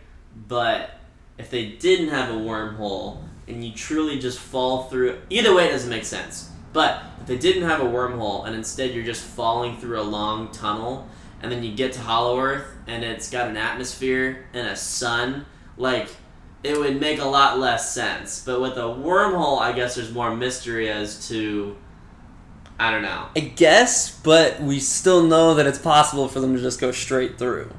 but 0.48 0.90
if 1.38 1.50
they 1.50 1.66
didn't 1.66 2.08
have 2.08 2.28
a 2.30 2.38
wormhole 2.38 3.22
and 3.48 3.64
you 3.64 3.72
truly 3.72 4.18
just 4.18 4.38
fall 4.38 4.84
through, 4.84 5.18
either 5.30 5.54
way, 5.54 5.68
it 5.68 5.72
doesn't 5.72 5.88
make 5.90 6.04
sense. 6.04 6.50
But 6.74 7.02
if 7.20 7.26
they 7.26 7.38
didn't 7.38 7.62
have 7.68 7.80
a 7.80 7.84
wormhole 7.84 8.46
and 8.46 8.54
instead 8.54 8.92
you're 8.94 9.04
just 9.04 9.22
falling 9.24 9.78
through 9.78 9.98
a 10.00 10.02
long 10.02 10.50
tunnel, 10.52 11.08
and 11.42 11.50
then 11.50 11.62
you 11.62 11.74
get 11.74 11.92
to 11.94 12.00
Hollow 12.00 12.38
Earth 12.38 12.66
and 12.86 13.02
it's 13.02 13.30
got 13.30 13.48
an 13.48 13.56
atmosphere 13.56 14.44
and 14.52 14.66
a 14.68 14.76
sun, 14.76 15.44
like 15.76 16.08
it 16.64 16.78
would 16.78 17.00
make 17.00 17.18
a 17.20 17.24
lot 17.24 17.58
less 17.58 17.92
sense. 17.92 18.42
But 18.44 18.60
with 18.60 18.76
a 18.76 18.82
wormhole, 18.82 19.60
I 19.60 19.72
guess 19.72 19.94
there's 19.96 20.12
more 20.12 20.34
mystery 20.34 20.88
as 20.90 21.28
to 21.28 21.76
I 22.78 22.90
don't 22.90 23.02
know. 23.02 23.26
I 23.36 23.40
guess, 23.40 24.18
but 24.22 24.60
we 24.60 24.80
still 24.80 25.22
know 25.26 25.54
that 25.54 25.66
it's 25.66 25.78
possible 25.78 26.28
for 26.28 26.40
them 26.40 26.56
to 26.56 26.60
just 26.62 26.80
go 26.80 26.90
straight 26.90 27.38
through. 27.38 27.70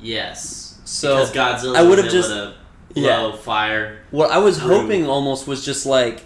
Yes. 0.00 0.78
So, 0.84 1.26
because 1.26 1.32
Godzilla 1.64 1.76
I 1.76 1.82
would 1.82 1.90
would've 1.98 2.10
just- 2.12 2.28
to 2.28 2.54
yeah. 2.94 3.18
blow 3.18 3.32
fire. 3.36 3.98
What 4.10 4.30
I 4.30 4.38
was 4.38 4.58
Through. 4.58 4.80
hoping 4.80 5.06
almost 5.06 5.46
was 5.46 5.64
just 5.64 5.84
like 5.86 6.22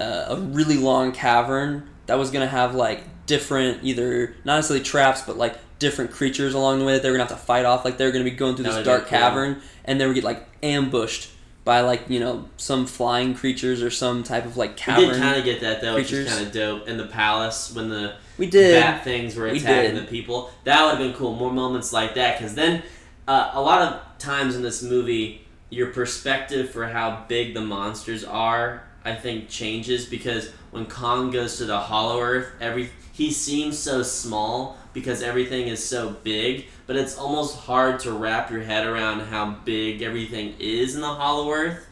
uh, 0.00 0.26
a 0.28 0.36
really 0.36 0.76
long 0.76 1.12
cavern 1.12 1.88
that 2.06 2.18
was 2.18 2.30
gonna 2.30 2.46
have 2.48 2.74
like 2.74 3.04
different 3.26 3.78
either 3.84 4.34
not 4.44 4.56
necessarily 4.56 4.84
traps 4.84 5.22
but 5.22 5.36
like 5.38 5.56
different 5.78 6.10
creatures 6.10 6.54
along 6.54 6.80
the 6.80 6.84
way 6.84 6.92
that 6.94 7.02
they 7.02 7.10
were 7.10 7.16
gonna 7.16 7.28
have 7.28 7.38
to 7.38 7.44
fight 7.44 7.64
off. 7.64 7.84
Like 7.84 7.96
they 7.96 8.04
were 8.04 8.10
gonna 8.10 8.24
be 8.24 8.30
going 8.32 8.56
through 8.56 8.64
That 8.64 8.76
this 8.78 8.84
dark 8.86 9.02
cool. 9.02 9.10
cavern 9.18 9.62
and 9.84 10.00
they 10.00 10.06
would 10.06 10.14
get 10.14 10.24
like 10.24 10.46
ambushed 10.62 11.30
by 11.64 11.80
like 11.80 12.08
you 12.08 12.18
know 12.20 12.48
some 12.56 12.86
flying 12.86 13.34
creatures 13.34 13.82
or 13.82 13.90
some 13.90 14.22
type 14.24 14.44
of 14.44 14.56
like 14.56 14.70
We 14.70 14.76
cavern. 14.76 15.08
did 15.10 15.16
kind 15.18 15.38
of 15.38 15.44
get 15.44 15.60
that 15.60 15.80
though, 15.80 15.94
which 15.94 16.12
is 16.12 16.24
creatures. 16.26 16.34
kind 16.34 16.46
of 16.46 16.52
dope. 16.52 16.88
In 16.88 16.96
the 16.96 17.06
palace, 17.06 17.72
when 17.74 17.88
the 17.88 18.14
we 18.38 18.46
did. 18.46 18.80
bat 18.82 19.04
things 19.04 19.36
were 19.36 19.46
attacking 19.46 19.94
did. 19.94 19.96
the 20.06 20.10
people, 20.10 20.50
that 20.64 20.82
would 20.82 20.90
have 20.90 20.98
been 20.98 21.14
cool. 21.14 21.34
More 21.34 21.52
moments 21.52 21.92
like 21.92 22.14
that, 22.14 22.38
because 22.38 22.54
then 22.54 22.82
uh, 23.28 23.50
a 23.54 23.60
lot 23.60 23.82
of 23.82 24.18
times 24.18 24.56
in 24.56 24.62
this 24.62 24.82
movie, 24.82 25.46
your 25.70 25.88
perspective 25.88 26.70
for 26.70 26.88
how 26.88 27.24
big 27.28 27.54
the 27.54 27.60
monsters 27.60 28.24
are, 28.24 28.82
I 29.04 29.14
think, 29.14 29.48
changes 29.48 30.04
because 30.06 30.50
when 30.72 30.86
Kong 30.86 31.30
goes 31.30 31.58
to 31.58 31.64
the 31.66 31.78
Hollow 31.78 32.20
Earth, 32.20 32.48
every 32.60 32.90
he 33.12 33.30
seems 33.30 33.78
so 33.78 34.02
small 34.02 34.76
because 34.92 35.22
everything 35.22 35.68
is 35.68 35.82
so 35.86 36.10
big, 36.22 36.66
but 36.86 36.96
it's 36.96 37.16
almost 37.16 37.56
hard 37.58 38.00
to 38.00 38.12
wrap 38.12 38.50
your 38.50 38.62
head 38.62 38.86
around 38.86 39.20
how 39.20 39.56
big 39.64 40.02
everything 40.02 40.54
is 40.58 40.94
in 40.94 41.00
the 41.00 41.06
Hollow 41.08 41.50
Earth. 41.52 41.86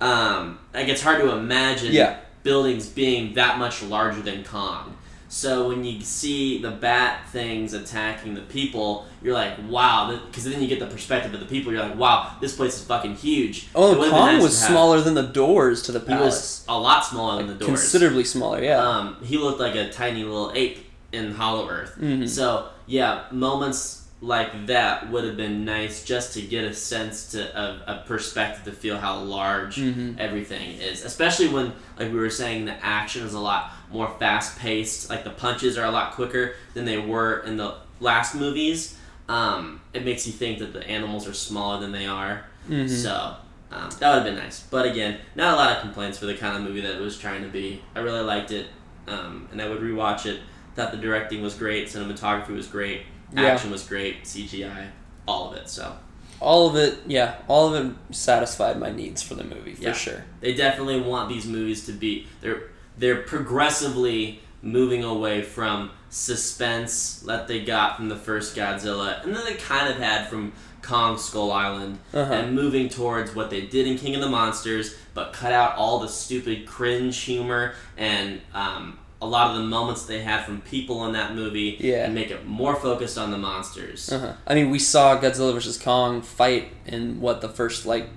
Um, 0.00 0.58
like 0.74 0.88
it's 0.88 1.02
hard 1.02 1.20
to 1.20 1.32
imagine 1.32 1.92
Yeah. 1.92 2.16
buildings 2.42 2.86
being 2.86 3.34
that 3.34 3.58
much 3.58 3.82
larger 3.82 4.20
than 4.20 4.44
Kong. 4.44 4.96
So 5.28 5.66
when 5.68 5.82
you 5.82 6.00
see 6.00 6.62
the 6.62 6.70
bat 6.70 7.28
things 7.32 7.72
attacking 7.72 8.34
the 8.34 8.42
people, 8.42 9.06
you're 9.20 9.34
like, 9.34 9.54
wow, 9.68 10.16
because 10.26 10.44
then 10.44 10.60
you 10.62 10.68
get 10.68 10.78
the 10.78 10.86
perspective 10.86 11.34
of 11.34 11.40
the 11.40 11.46
people. 11.46 11.72
You're 11.72 11.82
like, 11.82 11.96
wow, 11.98 12.32
this 12.40 12.54
place 12.54 12.76
is 12.76 12.84
fucking 12.84 13.16
huge. 13.16 13.66
Oh, 13.74 13.96
Kong 13.96 14.10
nice 14.34 14.42
was 14.42 14.56
smaller 14.60 15.00
than 15.00 15.14
the 15.14 15.22
doors 15.22 15.82
to 15.84 15.92
the 15.92 15.98
He 15.98 16.06
palace. 16.06 16.34
was 16.34 16.64
a 16.68 16.78
lot 16.78 17.04
smaller 17.04 17.38
than 17.38 17.46
the 17.48 17.54
doors. 17.54 17.66
Considerably 17.80 18.22
smaller, 18.24 18.62
yeah. 18.62 18.78
Um, 18.80 19.16
he 19.24 19.36
looked 19.38 19.58
like 19.58 19.74
a 19.74 19.90
tiny 19.90 20.22
little 20.22 20.52
ape 20.54 20.83
in 21.14 21.32
Hollow 21.34 21.68
Earth. 21.68 21.96
Mhm. 22.00 22.28
So 22.28 22.66
yeah, 22.86 23.22
moments 23.30 24.02
like 24.20 24.66
that 24.66 25.10
would 25.10 25.24
have 25.24 25.36
been 25.36 25.64
nice 25.64 26.02
just 26.04 26.32
to 26.34 26.40
get 26.42 26.64
a 26.64 26.72
sense 26.74 27.30
to 27.32 27.54
of 27.58 27.80
a 27.86 28.02
perspective 28.06 28.64
to 28.64 28.72
feel 28.72 28.96
how 28.98 29.18
large 29.18 29.76
Mhm. 29.76 30.18
everything 30.18 30.78
is. 30.80 31.04
Especially 31.04 31.48
when, 31.48 31.72
like 31.98 32.10
we 32.12 32.18
were 32.18 32.30
saying, 32.30 32.64
the 32.64 32.74
action 32.84 33.26
is 33.26 33.34
a 33.34 33.38
lot 33.40 33.70
more 33.92 34.14
fast 34.18 34.58
paced. 34.58 35.10
Like 35.10 35.24
the 35.24 35.30
punches 35.30 35.76
are 35.76 35.84
a 35.84 35.90
lot 35.90 36.12
quicker 36.12 36.54
than 36.72 36.84
they 36.86 36.98
were 36.98 37.40
in 37.46 37.56
the 37.58 37.74
last 38.00 38.34
movies. 38.34 38.96
Um, 39.28 39.80
it 39.92 40.04
makes 40.04 40.26
you 40.26 40.32
think 40.32 40.58
that 40.58 40.72
the 40.72 40.86
animals 40.88 41.28
are 41.28 41.34
smaller 41.34 41.80
than 41.80 41.92
they 41.92 42.06
are. 42.06 42.44
Mhm. 42.68 42.88
So 42.88 43.36
um, 43.72 43.90
that 43.98 44.08
would 44.08 44.14
have 44.22 44.24
been 44.24 44.36
nice. 44.36 44.62
But 44.70 44.86
again, 44.86 45.18
not 45.34 45.54
a 45.54 45.56
lot 45.56 45.70
of 45.76 45.80
complaints 45.82 46.16
for 46.18 46.26
the 46.26 46.34
kind 46.34 46.56
of 46.56 46.62
movie 46.62 46.80
that 46.80 46.94
it 46.94 47.00
was 47.00 47.18
trying 47.18 47.42
to 47.42 47.48
be. 47.48 47.82
I 47.94 47.98
really 48.00 48.20
liked 48.22 48.52
it, 48.52 48.68
um, 49.08 49.48
and 49.50 49.60
I 49.60 49.68
would 49.68 49.80
rewatch 49.80 50.24
it. 50.26 50.40
Thought 50.74 50.90
the 50.92 50.98
directing 50.98 51.42
was 51.42 51.54
great, 51.54 51.86
cinematography 51.88 52.54
was 52.54 52.66
great, 52.66 53.02
Yeah. 53.34 53.42
action 53.44 53.70
was 53.70 53.84
great, 53.84 54.24
CGI, 54.26 54.88
all 55.28 55.50
of 55.50 55.56
it. 55.56 55.68
So 55.68 55.96
all 56.40 56.68
of 56.68 56.76
it, 56.76 56.98
yeah, 57.06 57.36
all 57.48 57.72
of 57.74 57.86
it 57.86 57.92
satisfied 58.14 58.78
my 58.78 58.90
needs 58.90 59.22
for 59.22 59.34
the 59.34 59.44
movie 59.44 59.74
for 59.74 59.82
Yeah. 59.84 59.92
sure. 59.92 60.24
they 60.40 60.52
definitely 60.54 61.00
want 61.00 61.28
these 61.28 61.46
movies 61.46 61.86
to 61.86 61.92
be 61.92 62.26
they're 62.40 62.64
they're 62.98 63.22
progressively 63.22 64.40
moving 64.62 65.02
away 65.04 65.42
from 65.42 65.90
suspense 66.10 67.20
that 67.26 67.46
they 67.48 67.60
got 67.60 67.96
from 67.96 68.08
the 68.08 68.16
first 68.16 68.54
Godzilla, 68.56 69.22
and 69.24 69.34
then 69.34 69.44
they 69.44 69.54
kind 69.54 69.88
of 69.88 69.96
had 69.96 70.28
from 70.28 70.52
Kong 70.82 71.16
Skull 71.18 71.50
Island, 71.50 71.98
Uh-huh. 72.12 72.32
and 72.32 72.54
moving 72.54 72.88
towards 72.88 73.34
what 73.34 73.48
they 73.50 73.62
did 73.62 73.86
in 73.86 73.96
King 73.98 74.14
of 74.14 74.20
the 74.20 74.28
Monsters, 74.28 74.94
but 75.14 75.32
cut 75.32 75.52
out 75.52 75.76
all 75.76 75.98
the 75.98 76.08
stupid 76.08 76.66
cringe 76.66 77.18
humor 77.20 77.74
and 77.96 78.40
um, 78.54 78.98
a 79.24 79.26
lot 79.26 79.50
of 79.50 79.56
the 79.56 79.62
moments 79.64 80.04
they 80.04 80.20
had 80.20 80.44
from 80.44 80.60
people 80.60 81.04
in 81.06 81.12
that 81.12 81.34
movie, 81.34 81.76
Yeah. 81.80 82.04
and 82.04 82.14
make 82.14 82.30
it 82.30 82.46
more 82.46 82.76
focused 82.76 83.16
on 83.18 83.30
the 83.30 83.38
monsters. 83.38 84.12
Uh-huh. 84.12 84.32
I 84.46 84.54
mean, 84.54 84.70
we 84.70 84.78
saw 84.78 85.18
Godzilla 85.20 85.52
versus 85.54 85.78
Kong 85.78 86.22
fight 86.22 86.68
in 86.86 87.20
what 87.20 87.40
the 87.40 87.48
first 87.48 87.86
like 87.86 88.08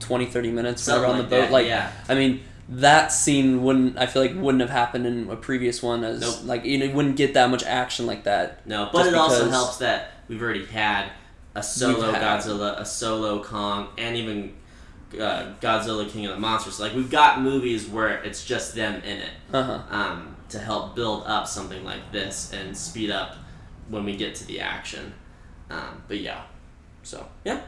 20, 0.00 0.26
30 0.26 0.50
minutes 0.50 0.82
Something 0.82 1.10
on 1.10 1.18
like 1.18 1.28
the 1.28 1.36
boat. 1.36 1.40
that, 1.42 1.52
like, 1.52 1.66
yeah. 1.66 1.90
I 2.08 2.14
mean, 2.14 2.40
that 2.70 3.12
scene 3.12 3.62
wouldn't. 3.62 3.96
I 3.98 4.06
feel 4.06 4.20
like 4.22 4.34
wouldn't 4.34 4.60
have 4.60 4.70
happened 4.70 5.06
in 5.06 5.30
a 5.30 5.36
previous 5.36 5.82
one 5.82 6.04
as 6.04 6.20
Nope. 6.20 6.36
like 6.44 6.64
you 6.66 6.76
know, 6.78 6.94
wouldn't 6.94 7.16
get 7.16 7.32
that 7.34 7.48
much 7.50 7.64
action 7.64 8.06
like 8.06 8.24
that. 8.24 8.66
No, 8.66 8.90
but 8.92 9.06
it 9.06 9.14
also 9.14 9.48
helps 9.48 9.78
that 9.78 10.10
we've 10.28 10.42
already 10.42 10.66
had 10.66 11.08
a 11.54 11.62
solo 11.62 12.10
had- 12.12 12.20
Godzilla, 12.22 12.78
a 12.78 12.84
solo 12.84 13.42
Kong, 13.42 13.88
and 13.96 14.16
even 14.16 14.52
uh, 15.14 15.54
Godzilla 15.60 16.08
King 16.08 16.26
of 16.26 16.32
the 16.34 16.40
Monsters. 16.40 16.80
Like 16.80 16.94
we've 16.94 17.10
got 17.10 17.40
movies 17.40 17.86
where 17.88 18.22
it's 18.22 18.44
just 18.44 18.74
them 18.74 19.02
in 19.02 19.18
it 19.18 19.30
Uh 19.52 19.62
huh. 19.62 19.80
um, 19.90 20.36
to 20.50 20.58
help 20.58 20.94
build 20.94 21.24
up 21.26 21.46
something 21.46 21.84
like 21.84 22.12
this 22.12 22.52
and 22.52 22.76
speed 22.76 23.10
up 23.10 23.34
when 23.88 24.04
we 24.04 24.16
get 24.16 24.34
to 24.36 24.46
the 24.46 24.60
action. 24.60 25.14
Um, 25.70 26.02
but 26.08 26.18
yeah, 26.20 26.42
so 27.02 27.26
yeah, 27.44 27.60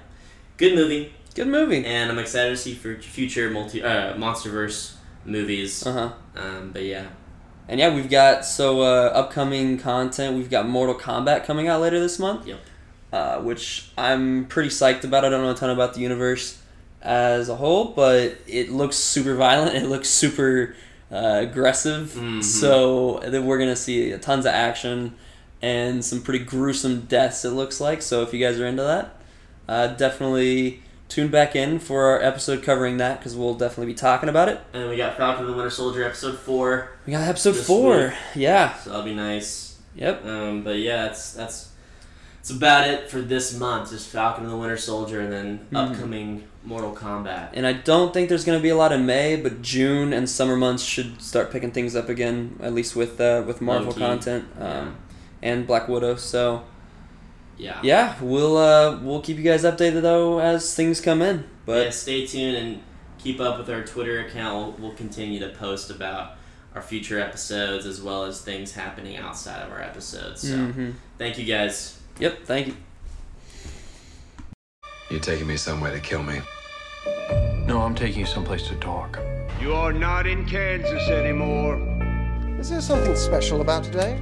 good 0.57 0.74
movie, 0.74 1.12
Good 1.35 1.48
movie. 1.48 1.85
and 1.85 2.11
I'm 2.11 2.18
excited 2.18 2.50
to 2.50 2.57
see 2.57 2.74
for 2.74 2.96
future 2.96 3.50
multi 3.50 3.83
uh, 3.83 4.14
MonsterVerse 4.14 4.94
movies. 5.24 5.87
Uh 5.87 5.92
huh. 5.92 6.12
Um, 6.42 6.70
but 6.72 6.83
yeah, 6.85 7.07
And 7.68 7.79
yeah, 7.79 7.94
we've 7.94 8.11
got 8.11 8.44
so 8.44 8.81
uh, 8.81 9.12
upcoming 9.14 9.79
content. 9.79 10.37
We've 10.37 10.50
got 10.50 10.66
Mortal 10.68 10.94
Kombat 10.94 11.44
coming 11.44 11.68
out 11.68 11.81
later 11.81 12.00
this 12.00 12.18
month. 12.18 12.46
Yep. 12.46 12.59
Uh, 13.12 13.40
which 13.40 13.90
I'm 13.98 14.46
pretty 14.46 14.68
psyched 14.68 15.03
about. 15.05 15.24
I 15.24 15.29
don't 15.31 15.42
know 15.42 15.50
a 15.50 15.55
ton 15.55 15.70
about 15.70 15.94
the 15.94 16.00
universe 16.00 16.60
as 17.02 17.48
a 17.48 17.56
whole, 17.56 17.86
but 17.86 18.36
it 18.46 18.70
looks 18.70 18.96
super 18.96 19.34
violent. 19.34 19.74
It 19.76 19.86
looks 19.88 20.08
super 20.08 20.74
uh, 21.12 21.38
aggressive. 21.42 22.12
Mhm. 22.16 22.42
So 22.44 23.20
then 23.26 23.44
we're 23.46 23.58
gonna 23.58 23.74
see 23.76 24.16
tons 24.18 24.46
of 24.46 24.52
action 24.52 25.14
and 25.62 26.04
some 26.04 26.22
pretty 26.22 26.44
gruesome 26.44 27.00
deaths. 27.02 27.44
It 27.44 27.50
looks 27.50 27.80
like. 27.80 28.00
So 28.02 28.22
if 28.22 28.32
you 28.32 28.38
guys 28.44 28.60
are 28.60 28.66
into 28.66 28.82
that, 28.82 29.16
uh, 29.68 29.88
definitely 29.88 30.82
tune 31.08 31.26
back 31.28 31.56
in 31.56 31.78
for 31.80 32.04
our 32.04 32.22
episode 32.22 32.62
covering 32.62 32.98
that 32.98 33.18
because 33.18 33.34
we'll 33.34 33.54
definitely 33.54 33.92
be 33.92 33.96
talking 33.98 34.28
about 34.28 34.48
it. 34.48 34.60
and 34.72 34.88
we 34.88 34.96
got 34.96 35.16
Falcon 35.16 35.44
and 35.46 35.52
the 35.52 35.56
Winter 35.56 35.70
Soldier 35.70 36.04
episode 36.04 36.38
four, 36.38 36.90
We 37.06 37.12
got 37.12 37.26
episode 37.26 37.56
four. 37.56 37.96
week. 37.96 38.12
Yeah. 38.36 38.74
so 38.76 38.90
that'll 38.90 39.04
be 39.04 39.14
nice. 39.14 39.76
Yep. 39.96 40.24
Um, 40.24 40.62
but 40.62 40.78
yeah, 40.78 41.06
that's 41.06 41.32
that's 41.32 41.69
it's 42.40 42.50
about 42.50 42.88
it 42.88 43.11
for 43.11 43.20
this 43.20 43.57
month. 43.59 43.90
Just 43.90 44.09
Falcon 44.09 44.44
and 44.44 44.53
the 44.53 44.57
Winter 44.57 44.76
Soldier, 44.76 45.20
and 45.20 45.33
then 45.33 45.66
Mhm. 45.72 45.76
upcoming 45.92 46.44
Mortal 46.64 46.92
Kombat. 46.94 47.50
And 47.55 47.66
I 47.66 47.72
don't 47.72 48.12
think 48.12 48.29
there's 48.29 48.44
gonna 48.44 48.61
be 48.61 48.68
a 48.68 48.76
lot 48.76 48.92
in 48.92 49.07
May, 49.07 49.37
but 49.37 49.62
June 49.62 50.12
and 50.12 50.29
summer 50.29 50.57
months 50.57 50.83
should 50.83 51.20
start 51.22 51.50
picking 51.50 51.70
things 51.70 51.94
up 51.96 52.09
again, 52.09 52.57
at 52.62 52.72
least 52.74 52.94
with 52.96 53.20
uh, 53.20 53.42
with 53.46 53.61
Marvel 53.61 53.92
content 53.92 54.44
um, 54.59 54.66
Yeah. 54.66 54.87
and 55.42 55.66
Black 55.66 55.88
Widow. 55.88 56.16
So 56.16 56.62
Yeah. 57.57 57.79
yeah, 57.83 58.14
we'll 58.20 58.57
uh, 58.57 58.98
we'll 59.03 59.20
keep 59.20 59.37
you 59.37 59.42
guys 59.44 59.64
updated 59.64 60.03
though 60.03 60.38
as 60.40 60.74
things 60.74 61.00
come 61.00 61.22
in. 61.22 61.44
But 61.66 61.85
yeah, 61.85 61.90
stay 61.90 62.26
tuned 62.26 62.57
and 62.57 62.81
keep 63.18 63.38
up 63.40 63.59
with 63.59 63.68
our 63.70 63.83
Twitter 63.83 64.20
account. 64.20 64.79
We'll, 64.79 64.88
we'll 64.88 64.96
continue 64.96 65.40
to 65.40 65.48
post 65.50 65.90
about 65.90 66.33
our 66.74 66.81
future 66.83 67.20
episodes 67.20 67.85
as 67.85 68.00
well 68.00 68.24
as 68.24 68.40
things 68.40 68.72
happening 68.72 69.16
outside 69.16 69.62
of 69.62 69.72
our 69.72 69.81
episodes. 69.83 70.42
So 70.42 70.57
Mhm. 70.57 70.94
thank 71.18 71.37
you 71.38 71.44
guys. 71.44 71.96
Yep, 72.20 72.44
thank 72.44 72.68
you. 72.68 72.76
You're 75.11 75.20
taking 75.20 75.46
me 75.46 75.56
somewhere 75.56 75.92
to 75.92 76.00
kill 76.00 76.22
me. 76.22 76.40
No, 77.66 77.80
I'm 77.80 77.94
taking 77.94 78.20
you 78.20 78.26
someplace 78.26 78.68
to 78.68 78.76
talk. 78.76 79.18
You 79.61 79.72
are 79.72 79.92
not 79.92 80.26
in 80.26 80.46
Kansas 80.46 81.09
anymore. 81.09 81.76
Is 82.59 82.70
there 82.70 82.80
something 82.80 83.16
special 83.16 83.61
about 83.61 83.85
today? 83.85 84.20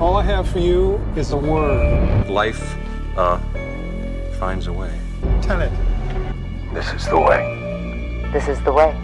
All 0.00 0.16
I 0.16 0.22
have 0.22 0.48
for 0.48 0.60
you 0.60 0.96
is 1.16 1.32
a 1.32 1.36
word. 1.36 2.28
Life, 2.30 2.76
uh, 3.16 3.38
finds 4.38 4.66
a 4.66 4.72
way. 4.72 4.92
Tell 5.42 5.60
it. 5.60 5.72
This 6.72 6.92
is 6.92 7.06
the 7.06 7.18
way. 7.18 8.30
This 8.32 8.48
is 8.48 8.60
the 8.62 8.72
way. 8.72 8.96